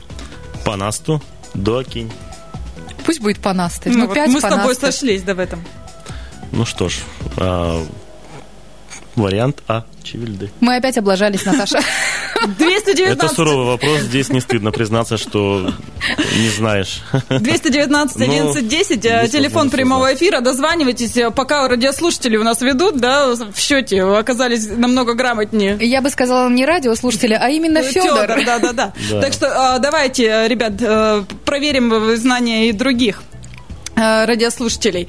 Панасту, 0.65 1.23
Дуакинь. 1.55 2.11
Пусть 3.05 3.21
будет 3.21 3.41
панасты. 3.41 3.91
Ну, 3.91 3.99
Ну, 3.99 4.07
вот 4.07 4.15
5 4.15 4.31
мы 4.31 4.39
с 4.39 4.43
тобой 4.43 4.59
панасты. 4.59 4.87
сошлись, 4.93 5.23
да, 5.23 5.35
в 5.35 5.39
этом. 5.39 5.63
Ну 6.53 6.65
что 6.65 6.89
ж, 6.89 6.99
а, 7.37 7.85
вариант 9.17 9.63
А. 9.69 9.85
Чевельды. 10.03 10.51
Мы 10.61 10.77
опять 10.77 10.97
облажались, 10.99 11.45
Наташа. 11.45 11.81
219, 12.47 13.19
Это 13.19 13.35
суровый 13.35 13.67
вопрос. 13.67 14.01
Здесь 14.01 14.29
не 14.29 14.41
стыдно 14.41 14.71
признаться, 14.73 15.17
что 15.17 15.73
не 16.37 16.49
знаешь. 16.51 17.03
219 17.29 18.17
Ну, 18.19 18.25
11 18.25 18.69
10, 18.69 19.05
э, 19.05 19.27
здесь 19.27 19.31
телефон 19.31 19.71
прямого 19.71 20.15
эфира, 20.15 20.41
дозванивайтесь, 20.41 21.17
э, 21.17 21.31
пока 21.31 21.69
радиослушатели 21.69 22.37
у 22.37 22.43
нас 22.45 22.61
ведут, 22.61 22.99
да, 22.99 23.35
в 23.35 23.59
счете 23.59 24.03
оказались 24.03 24.69
намного 24.69 25.15
грамотнее. 25.15 25.77
Я 25.81 26.01
бы 26.01 26.11
сказала 26.11 26.49
не 26.49 26.65
радиослушателя, 26.67 27.39
а 27.41 27.49
именно 27.49 27.83
Федор. 27.83 28.27
да, 28.27 28.59
да, 28.59 28.73
да. 28.73 28.93
Да. 29.11 29.21
Так 29.21 29.33
что 29.33 29.47
э, 29.47 29.79
давайте, 29.81 30.25
э, 30.25 30.49
ребят, 30.49 30.73
э, 30.81 31.25
проверим 31.45 32.17
знания 32.17 32.69
и 32.69 32.73
других 32.73 33.23
э, 33.97 34.25
радиослушателей. 34.25 35.09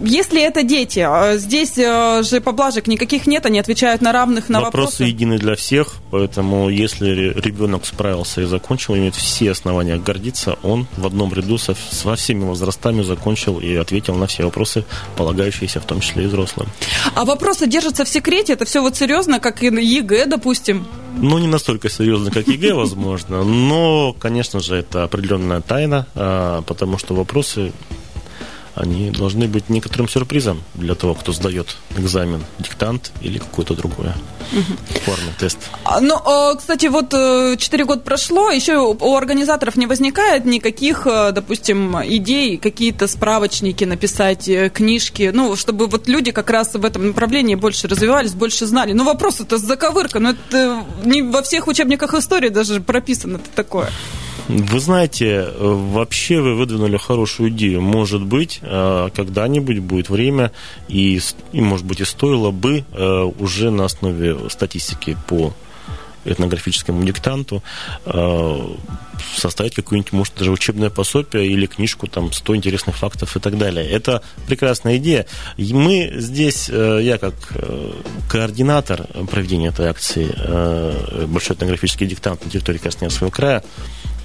А, 0.00 0.06
Если 0.06 0.42
это 0.42 0.62
дети, 0.62 1.06
э, 1.08 1.38
здесь 1.38 1.76
э, 1.78 2.22
же 2.22 2.40
поблажек 2.40 2.86
никаких 2.86 3.26
нет, 3.26 3.46
они 3.46 3.58
отвечают 3.58 4.00
на 4.02 4.12
равных 4.12 4.48
на 4.48 4.60
Вопросы 4.60 4.86
вопросы. 4.86 5.04
едины 5.04 5.38
для 5.38 5.54
всех, 5.56 5.94
поэтому 6.10 6.68
если 6.68 7.08
ре- 7.10 7.32
ребенок 7.34 7.86
справился 7.86 8.40
и 8.42 8.44
закончил, 8.44 8.94
имеет 8.96 9.14
все 9.14 9.50
основания 9.50 9.96
гордиться, 9.96 10.56
он 10.62 10.86
в 10.96 11.06
одном 11.06 11.32
ряду 11.32 11.58
со, 11.58 11.74
со 11.90 12.14
всеми 12.16 12.44
возрастами 12.44 13.02
закончил 13.02 13.58
и 13.58 13.74
ответил 13.74 14.14
на 14.14 14.26
все 14.26 14.44
вопросы, 14.44 14.84
полагающиеся 15.16 15.80
в 15.80 15.84
том 15.84 16.00
числе 16.00 16.24
и 16.24 16.26
взрослым. 16.26 16.68
А 17.14 17.24
вопросы 17.24 17.66
держатся 17.66 18.04
в 18.04 18.08
секрете, 18.08 18.52
это 18.54 18.64
все 18.64 18.80
вот 18.80 18.96
серьезно, 18.96 19.40
как 19.40 19.62
и 19.62 19.66
ЕГЭ, 19.66 20.26
допустим. 20.26 20.86
Ну, 21.20 21.38
не 21.38 21.48
настолько 21.48 21.88
серьезно, 21.90 22.30
как 22.30 22.46
ЕГЭ, 22.46 22.74
возможно, 22.74 23.42
но, 23.44 24.14
конечно 24.18 24.60
же, 24.60 24.76
это 24.76 25.02
определенная 25.04 25.60
тайна, 25.60 26.06
а, 26.14 26.62
потому 26.62 26.98
что 26.98 27.14
вопросы, 27.14 27.72
они 28.78 29.10
должны 29.10 29.48
быть 29.48 29.68
некоторым 29.68 30.08
сюрпризом 30.08 30.62
для 30.74 30.94
того, 30.94 31.14
кто 31.14 31.32
сдает 31.32 31.76
экзамен, 31.96 32.44
диктант 32.58 33.12
или 33.20 33.38
какой-то 33.38 33.74
другой 33.74 34.08
формы 35.04 35.32
тест. 35.38 35.58
А, 35.84 36.00
Ну, 36.00 36.16
э, 36.16 36.56
кстати, 36.56 36.86
вот 36.86 37.10
4 37.10 37.84
года 37.84 38.00
прошло, 38.00 38.50
еще 38.50 38.78
у 38.78 39.16
организаторов 39.16 39.76
не 39.76 39.86
возникает 39.86 40.44
никаких, 40.44 41.06
э, 41.06 41.32
допустим, 41.32 41.96
идей, 42.04 42.56
какие-то 42.56 43.06
справочники 43.06 43.84
написать, 43.84 44.48
э, 44.48 44.70
книжки, 44.70 45.30
ну, 45.34 45.56
чтобы 45.56 45.86
вот 45.86 46.08
люди 46.08 46.30
как 46.32 46.50
раз 46.50 46.74
в 46.74 46.84
этом 46.84 47.08
направлении 47.08 47.56
больше 47.56 47.88
развивались, 47.88 48.32
больше 48.32 48.66
знали. 48.66 48.92
Ну, 48.92 49.04
вопрос 49.04 49.40
это 49.40 49.58
заковырка, 49.58 50.18
но 50.18 50.30
это 50.30 50.84
не 51.04 51.22
во 51.22 51.42
всех 51.42 51.66
учебниках 51.68 52.14
истории 52.14 52.48
даже 52.48 52.80
прописано 52.80 53.40
такое. 53.54 53.90
Вы 54.48 54.80
знаете, 54.80 55.26
э, 55.26 55.52
вообще 55.58 56.40
вы 56.40 56.54
выдвинули 56.54 56.96
хорошую 56.96 57.50
идею. 57.50 57.82
Может 57.82 58.24
быть, 58.24 58.60
э, 58.62 59.10
когда-нибудь 59.14 59.80
будет 59.80 60.08
время, 60.08 60.52
и, 60.88 61.20
и, 61.52 61.60
может 61.60 61.84
быть, 61.84 62.00
и 62.00 62.04
стоило 62.04 62.50
бы 62.50 62.84
э, 62.90 63.30
уже 63.38 63.70
на 63.70 63.84
основе 63.84 64.48
статистики 64.48 65.18
по 65.26 65.52
этнографическому 66.24 67.04
диктанту 67.04 67.62
составить 69.34 69.74
какое-нибудь, 69.74 70.12
может, 70.12 70.34
даже 70.34 70.50
учебное 70.50 70.90
пособие 70.90 71.46
или 71.46 71.64
книжку, 71.64 72.06
там, 72.06 72.32
100 72.32 72.56
интересных 72.56 72.96
фактов 72.96 73.34
и 73.36 73.40
так 73.40 73.56
далее. 73.56 73.88
Это 73.88 74.22
прекрасная 74.46 74.98
идея. 74.98 75.26
Мы 75.56 76.12
здесь, 76.16 76.68
я 76.68 77.16
как 77.18 77.34
координатор 78.28 79.06
проведения 79.30 79.68
этой 79.68 79.86
акции 79.86 80.28
«Большой 81.26 81.56
этнографический 81.56 82.06
диктант» 82.06 82.44
на 82.44 82.50
территории 82.50 82.78
Красноярского 82.78 83.30
края, 83.30 83.62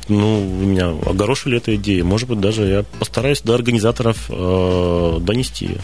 ну, 0.10 0.40
вы 0.40 0.66
меня 0.66 0.90
огорошили 0.90 1.58
этой 1.58 1.76
идеей. 1.76 2.04
Может 2.04 2.30
быть, 2.30 2.40
даже 2.40 2.64
я 2.64 2.84
постараюсь 3.00 3.42
до 3.42 3.56
организаторов 3.56 4.26
э, 4.30 5.18
донести. 5.22 5.78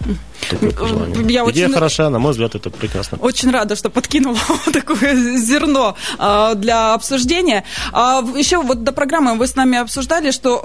Я 0.00 1.20
Идея 1.20 1.42
очень- 1.44 1.72
хороша, 1.72 2.10
на 2.10 2.18
мой 2.18 2.32
взгляд, 2.32 2.54
это 2.54 2.70
прекрасно. 2.70 3.18
Очень 3.20 3.50
рада, 3.50 3.76
что 3.76 3.90
подкинула 3.90 4.38
такое 4.72 5.14
зерно 5.38 5.96
а, 6.18 6.54
для 6.54 6.94
обсуждения. 6.94 7.64
А, 7.92 8.22
еще 8.36 8.58
вот 8.62 8.82
до 8.82 8.92
программы 8.92 9.36
вы 9.36 9.46
с 9.46 9.54
нами 9.56 9.78
обсуждали, 9.78 10.30
что 10.30 10.60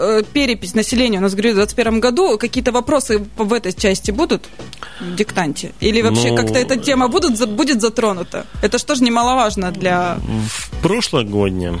э, 0.00 0.20
э, 0.20 0.22
перепись 0.32 0.74
населения 0.74 1.18
у 1.18 1.22
нас, 1.22 1.32
говорю, 1.32 1.50
в 1.50 1.56
2021 1.56 2.00
году. 2.00 2.38
Какие-то 2.38 2.72
вопросы 2.72 3.24
в 3.36 3.52
этой 3.52 3.72
части 3.72 4.10
будут 4.10 4.46
в 5.00 5.14
диктанте? 5.16 5.72
Или 5.80 6.02
вообще 6.02 6.30
Ну, 6.30 6.36
как-то 6.36 6.58
эта 6.58 6.76
тема 6.76 7.08
будут, 7.08 7.36
за- 7.36 7.46
будет 7.46 7.80
затронута? 7.80 8.46
Это 8.62 8.78
что 8.78 8.94
же 8.94 9.02
немаловажно 9.02 9.70
для... 9.72 10.18
В 10.48 10.70
прошлогоднем 10.82 11.80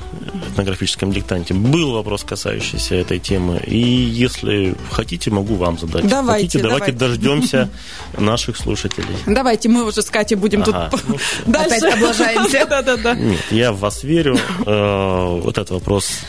этнографическом 0.52 1.12
диктанте 1.12 1.54
был 1.54 1.92
вопрос, 1.92 2.24
касающийся 2.24 2.94
этой 2.96 3.18
темы. 3.18 3.62
И 3.66 3.78
если 3.78 4.74
хотите, 4.90 5.30
могу 5.30 5.54
вам 5.54 5.78
задать. 5.78 6.06
Давайте, 6.08 6.46
хотите, 6.46 6.58
давайте, 6.62 6.78
давайте. 6.78 6.87
Дождемся 6.96 7.68
наших 8.18 8.56
слушателей. 8.56 9.16
Давайте 9.26 9.68
мы 9.68 9.84
уже 9.84 10.02
с 10.02 10.10
Катей 10.10 10.36
будем 10.36 10.62
Ага, 10.62 10.90
тут 10.90 11.02
ну 11.08 11.16
дальше. 11.46 11.76
Опять 11.76 11.94
облажаемся. 11.94 12.66
Да-да-да. 12.70 13.14
Нет, 13.14 13.40
я 13.50 13.72
в 13.72 13.78
вас 13.80 14.02
верю. 14.04 14.36
Э, 14.66 15.40
Вот 15.42 15.58
этот 15.58 15.70
вопрос 15.70 16.20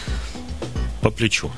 по 1.01 1.11
плечу. 1.11 1.49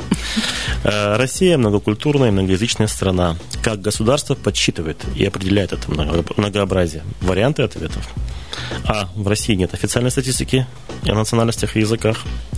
Э, 0.83 1.15
Россия 1.17 1.57
многокультурная, 1.57 2.31
многоязычная 2.31 2.87
страна. 2.87 3.37
Как 3.63 3.81
государство 3.81 4.35
подсчитывает 4.35 4.97
и 5.15 5.25
определяет 5.25 5.73
это 5.73 5.89
много- 5.91 6.23
многообразие? 6.37 7.03
Варианты 7.21 7.63
ответов. 7.63 8.07
А. 8.85 9.09
В 9.15 9.27
России 9.27 9.55
нет 9.55 9.73
официальной 9.73 10.11
статистики 10.11 10.67
о 11.07 11.13
национальностях 11.13 11.75
и 11.77 11.79
языках. 11.79 12.17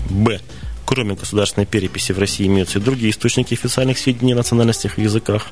Б. 0.09 0.39
Кроме 0.85 1.15
государственной 1.15 1.65
переписи 1.65 2.11
в 2.11 2.19
России 2.19 2.45
имеются 2.47 2.79
и 2.79 2.81
другие 2.81 3.11
источники 3.11 3.53
официальных 3.53 3.97
сведений 3.97 4.33
о 4.33 4.37
национальностях 4.37 4.99
и 4.99 5.03
языках. 5.03 5.47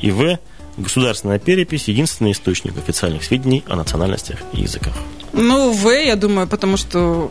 И 0.00 0.10
В. 0.10 0.38
Государственная 0.76 1.38
перепись– 1.38 1.84
единственный 1.88 2.32
источник 2.32 2.78
официальных 2.78 3.24
сведений 3.24 3.64
о 3.68 3.76
национальностях 3.76 4.38
и 4.52 4.62
языках. 4.62 4.94
Ну, 5.32 5.72
В, 5.72 5.88
я 5.90 6.16
думаю, 6.16 6.46
потому 6.46 6.76
что 6.76 7.30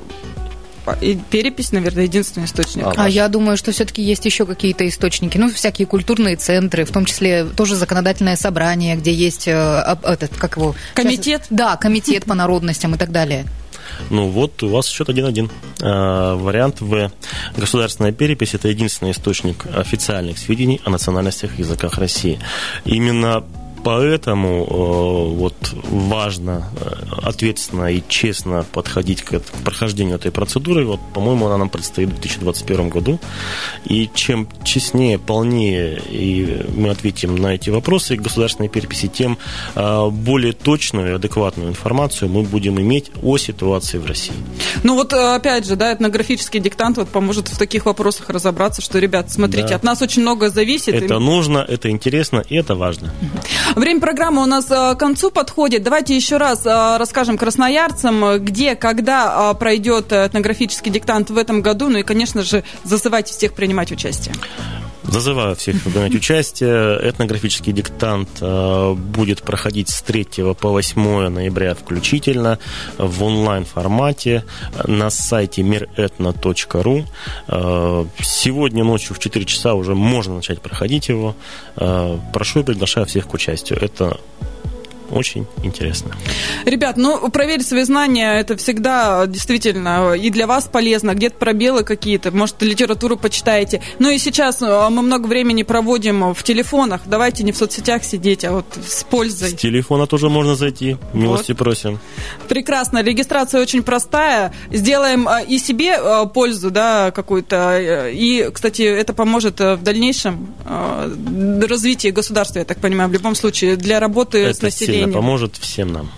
и 1.02 1.20
перепись, 1.30 1.72
наверное, 1.72 2.04
единственный 2.04 2.46
источник. 2.46 2.86
А, 2.86 2.94
а 2.96 3.10
я 3.10 3.28
думаю, 3.28 3.58
что 3.58 3.72
все-таки 3.72 4.02
есть 4.02 4.26
еще 4.26 4.46
какие-то 4.46 4.88
источники, 4.88 5.38
ну, 5.38 5.52
всякие 5.52 5.86
культурные 5.86 6.36
центры, 6.36 6.86
в 6.86 6.92
том 6.92 7.06
числе 7.06 7.46
тоже 7.46 7.76
законодательное 7.76 8.36
собрание, 8.36 8.96
где 8.96 9.14
есть 9.14 9.48
э, 9.48 9.98
этот, 10.04 10.36
как 10.38 10.58
его... 10.58 10.76
Комитет? 10.96 11.44
Сейчас, 11.44 11.48
да, 11.50 11.76
комитет 11.78 12.26
по 12.26 12.34
народностям 12.34 12.96
и 12.96 12.98
так 12.98 13.12
далее. 13.12 13.46
Ну 14.10 14.28
вот, 14.28 14.62
у 14.64 14.70
вас 14.70 14.88
счет 14.88 15.10
1-1. 15.10 15.50
А, 15.82 16.36
вариант 16.36 16.82
В. 16.82 17.12
Государственная 17.58 18.12
перепись– 18.12 18.54
это 18.54 18.68
единственный 18.68 19.12
источник 19.12 19.66
официальных 19.76 20.38
сведений 20.38 20.82
о 20.86 20.90
национальностях 20.90 21.58
и 21.58 21.62
языках 21.62 21.98
России. 21.98 22.40
Именно 22.86 23.44
Поэтому 23.84 24.66
э, 24.66 25.36
вот 25.36 25.56
важно 25.90 26.70
э, 26.80 26.90
ответственно 27.24 27.92
и 27.92 28.04
честно 28.08 28.66
подходить 28.72 29.22
к, 29.22 29.40
прохождению 29.64 30.16
этой 30.16 30.32
процедуры. 30.32 30.86
Вот, 30.86 31.00
по-моему, 31.14 31.48
она 31.48 31.58
нам 31.58 31.70
предстоит 31.70 32.10
в 32.10 32.14
2021 32.14 32.90
году. 32.90 33.20
И 33.86 34.10
чем 34.14 34.48
честнее, 34.64 35.18
полнее 35.18 36.00
и 36.10 36.66
мы 36.76 36.90
ответим 36.90 37.36
на 37.36 37.56
эти 37.56 37.70
вопросы 37.70 38.16
государственной 38.16 38.70
переписи, 38.70 39.08
тем 39.08 39.38
э, 39.76 40.10
более 40.10 40.54
точную 40.54 41.12
и 41.12 41.16
адекватную 41.16 41.70
информацию 41.70 42.30
мы 42.30 42.44
будем 42.44 42.80
иметь 42.80 43.12
о 43.24 43.38
ситуации 43.38 43.98
в 43.98 44.06
России. 44.06 44.34
Ну 44.84 44.96
вот, 44.96 45.14
опять 45.14 45.66
же, 45.66 45.76
да, 45.76 45.94
этнографический 45.94 46.60
диктант 46.60 46.98
вот 46.98 47.10
поможет 47.10 47.48
в 47.48 47.58
таких 47.58 47.86
вопросах 47.86 48.30
разобраться, 48.30 48.82
что, 48.82 49.00
ребят, 49.00 49.32
смотрите, 49.32 49.70
да. 49.70 49.76
от 49.76 49.84
нас 49.84 50.02
очень 50.02 50.22
много 50.22 50.50
зависит. 50.50 50.94
Это 50.94 51.16
и... 51.16 51.20
нужно, 51.20 51.60
это 51.60 51.90
интересно 51.90 52.44
и 52.48 52.56
это 52.56 52.76
важно. 52.76 53.14
Время 53.76 54.00
программы 54.00 54.44
у 54.44 54.46
нас 54.46 54.70
э, 54.70 54.96
к 54.96 54.98
концу 54.98 55.32
подходит. 55.32 55.84
Давайте 55.84 56.16
еще 56.16 56.38
раз 56.38 56.66
э, 56.66 56.98
расскажем 56.98 57.38
красноярцам, 57.38 58.44
где, 58.44 58.76
когда 58.76 59.52
э, 59.52 59.58
пройдет 59.58 60.12
этнографический 60.12 60.92
диктант 60.92 61.30
в 61.30 61.38
этом 61.38 61.62
году. 61.62 61.90
Ну 61.90 62.00
и, 62.00 62.04
конечно 62.04 62.42
же, 62.42 62.64
зазывайте 62.84 63.34
всех 63.34 63.54
принимать 63.54 63.92
участие. 63.92 64.36
Зазываю 65.12 65.56
всех 65.56 65.82
принять 65.82 66.14
участие. 66.14 67.00
Этнографический 67.10 67.74
диктант 67.74 68.42
будет 68.42 69.42
проходить 69.42 69.90
с 69.90 70.02
3 70.04 70.54
по 70.60 70.70
8 70.70 71.30
ноября 71.30 71.74
включительно 71.74 72.60
в 72.98 73.24
онлайн-формате 73.24 74.44
на 74.86 75.10
сайте 75.10 75.64
миретно.ру. 75.64 77.06
Сегодня 78.22 78.84
ночью 78.84 79.16
в 79.16 79.20
4 79.20 79.46
часа 79.46 79.74
уже 79.74 79.96
можно 79.96 80.36
начать 80.36 80.62
проходить 80.62 81.10
его. 81.10 81.36
Прошу 81.76 82.60
и 82.60 82.64
приглашаю 82.64 83.06
всех 83.08 83.28
к 83.28 83.34
участию. 83.34 83.80
Это 83.82 84.20
очень 85.12 85.48
интересно. 85.64 86.16
Ребят, 86.66 86.98
ну, 86.98 87.30
проверить 87.30 87.68
свои 87.68 87.84
знания, 87.84 88.40
это 88.40 88.58
всегда 88.58 89.26
действительно 89.28 90.14
и 90.14 90.30
для 90.30 90.48
вас 90.48 90.70
полезно. 90.72 91.14
Где-то 91.14 91.36
пробелы 91.38 91.84
какие-то, 91.84 92.32
может, 92.32 92.62
литературу 92.62 93.18
почитаете. 93.18 93.82
Ну 94.00 94.10
и 94.10 94.18
сейчас 94.18 94.62
э, 94.62 94.90
мы 94.90 95.02
много 95.02 95.28
времени 95.28 95.64
проводим 95.64 96.34
в 96.34 96.44
телефонах. 96.44 97.02
Давайте 97.06 97.44
не 97.44 97.52
в 97.52 97.58
соцсетях 97.58 98.04
сидеть, 98.04 98.46
а 98.46 98.52
вот 98.52 98.66
с 98.86 99.04
пользой. 99.04 99.50
С 99.50 99.54
телефона 99.56 100.08
тоже 100.08 100.30
можно 100.30 100.56
зайти. 100.56 100.98
Милости 101.14 101.52
вот. 101.52 101.58
просим. 101.58 102.00
Прекрасно. 102.48 103.04
Регистрация 103.04 103.62
очень 103.62 103.84
простая. 103.84 104.54
Сделаем 104.72 105.28
э, 105.28 105.46
и 105.46 105.60
себе 105.60 105.98
э, 105.98 106.26
пользу, 106.34 106.72
да, 106.72 107.12
какую-то. 107.12 108.10
И, 108.12 108.50
кстати, 108.54 108.84
это 108.84 109.14
поможет 109.14 109.60
в 109.60 109.80
дальнейшем 109.82 110.54
развитии 111.68 112.10
государства, 112.10 112.60
я 112.60 112.66
так 112.66 112.80
понимаю, 112.80 113.10
в 113.10 113.14
любом 113.14 113.36
случае, 113.36 113.76
для 113.76 114.00
работы 114.00 114.40
это 114.40 114.54
с 114.54 114.62
населением 114.62 114.99
сильно 115.00 115.14
поможет 115.14 115.56
всем 115.58 115.94
нам. 115.94 116.12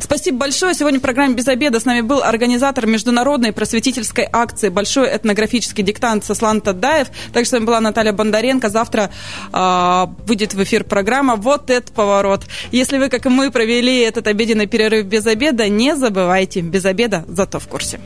Спасибо 0.00 0.38
большое. 0.38 0.74
Сегодня 0.74 0.98
в 0.98 1.02
программе 1.02 1.34
«Без 1.34 1.46
обеда» 1.46 1.78
с 1.78 1.84
нами 1.84 2.00
был 2.00 2.22
организатор 2.22 2.86
международной 2.86 3.52
просветительской 3.52 4.28
акции 4.30 4.68
«Большой 4.68 5.08
этнографический 5.14 5.84
диктант» 5.84 6.24
Сослан 6.24 6.60
Тадаев. 6.60 7.08
Также 7.32 7.50
с 7.50 7.52
вами 7.52 7.64
была 7.64 7.80
Наталья 7.80 8.12
Бондаренко. 8.12 8.68
Завтра 8.68 9.10
э, 9.52 10.06
выйдет 10.26 10.54
в 10.54 10.62
эфир 10.62 10.84
программа 10.84 11.36
«Вот 11.36 11.70
этот 11.70 11.94
поворот». 11.94 12.42
Если 12.72 12.98
вы, 12.98 13.08
как 13.08 13.26
и 13.26 13.28
мы, 13.28 13.50
провели 13.50 14.00
этот 14.00 14.26
обеденный 14.26 14.66
перерыв 14.66 15.06
без 15.06 15.26
обеда, 15.26 15.68
не 15.68 15.94
забывайте. 15.96 16.60
Без 16.60 16.84
обеда, 16.84 17.24
зато 17.28 17.60
в 17.60 17.68
курсе. 17.68 18.00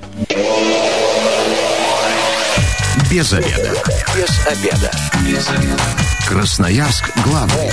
Без 3.10 3.32
обеда. 3.32 3.72
Без 4.14 4.46
обеда. 4.46 4.90
Без 5.26 5.48
обеда. 5.48 5.82
Красноярск 6.28 7.10
главный. 7.24 7.70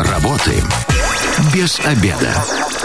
Работаем 0.00 0.64
без 1.52 1.78
обеда. 1.80 2.77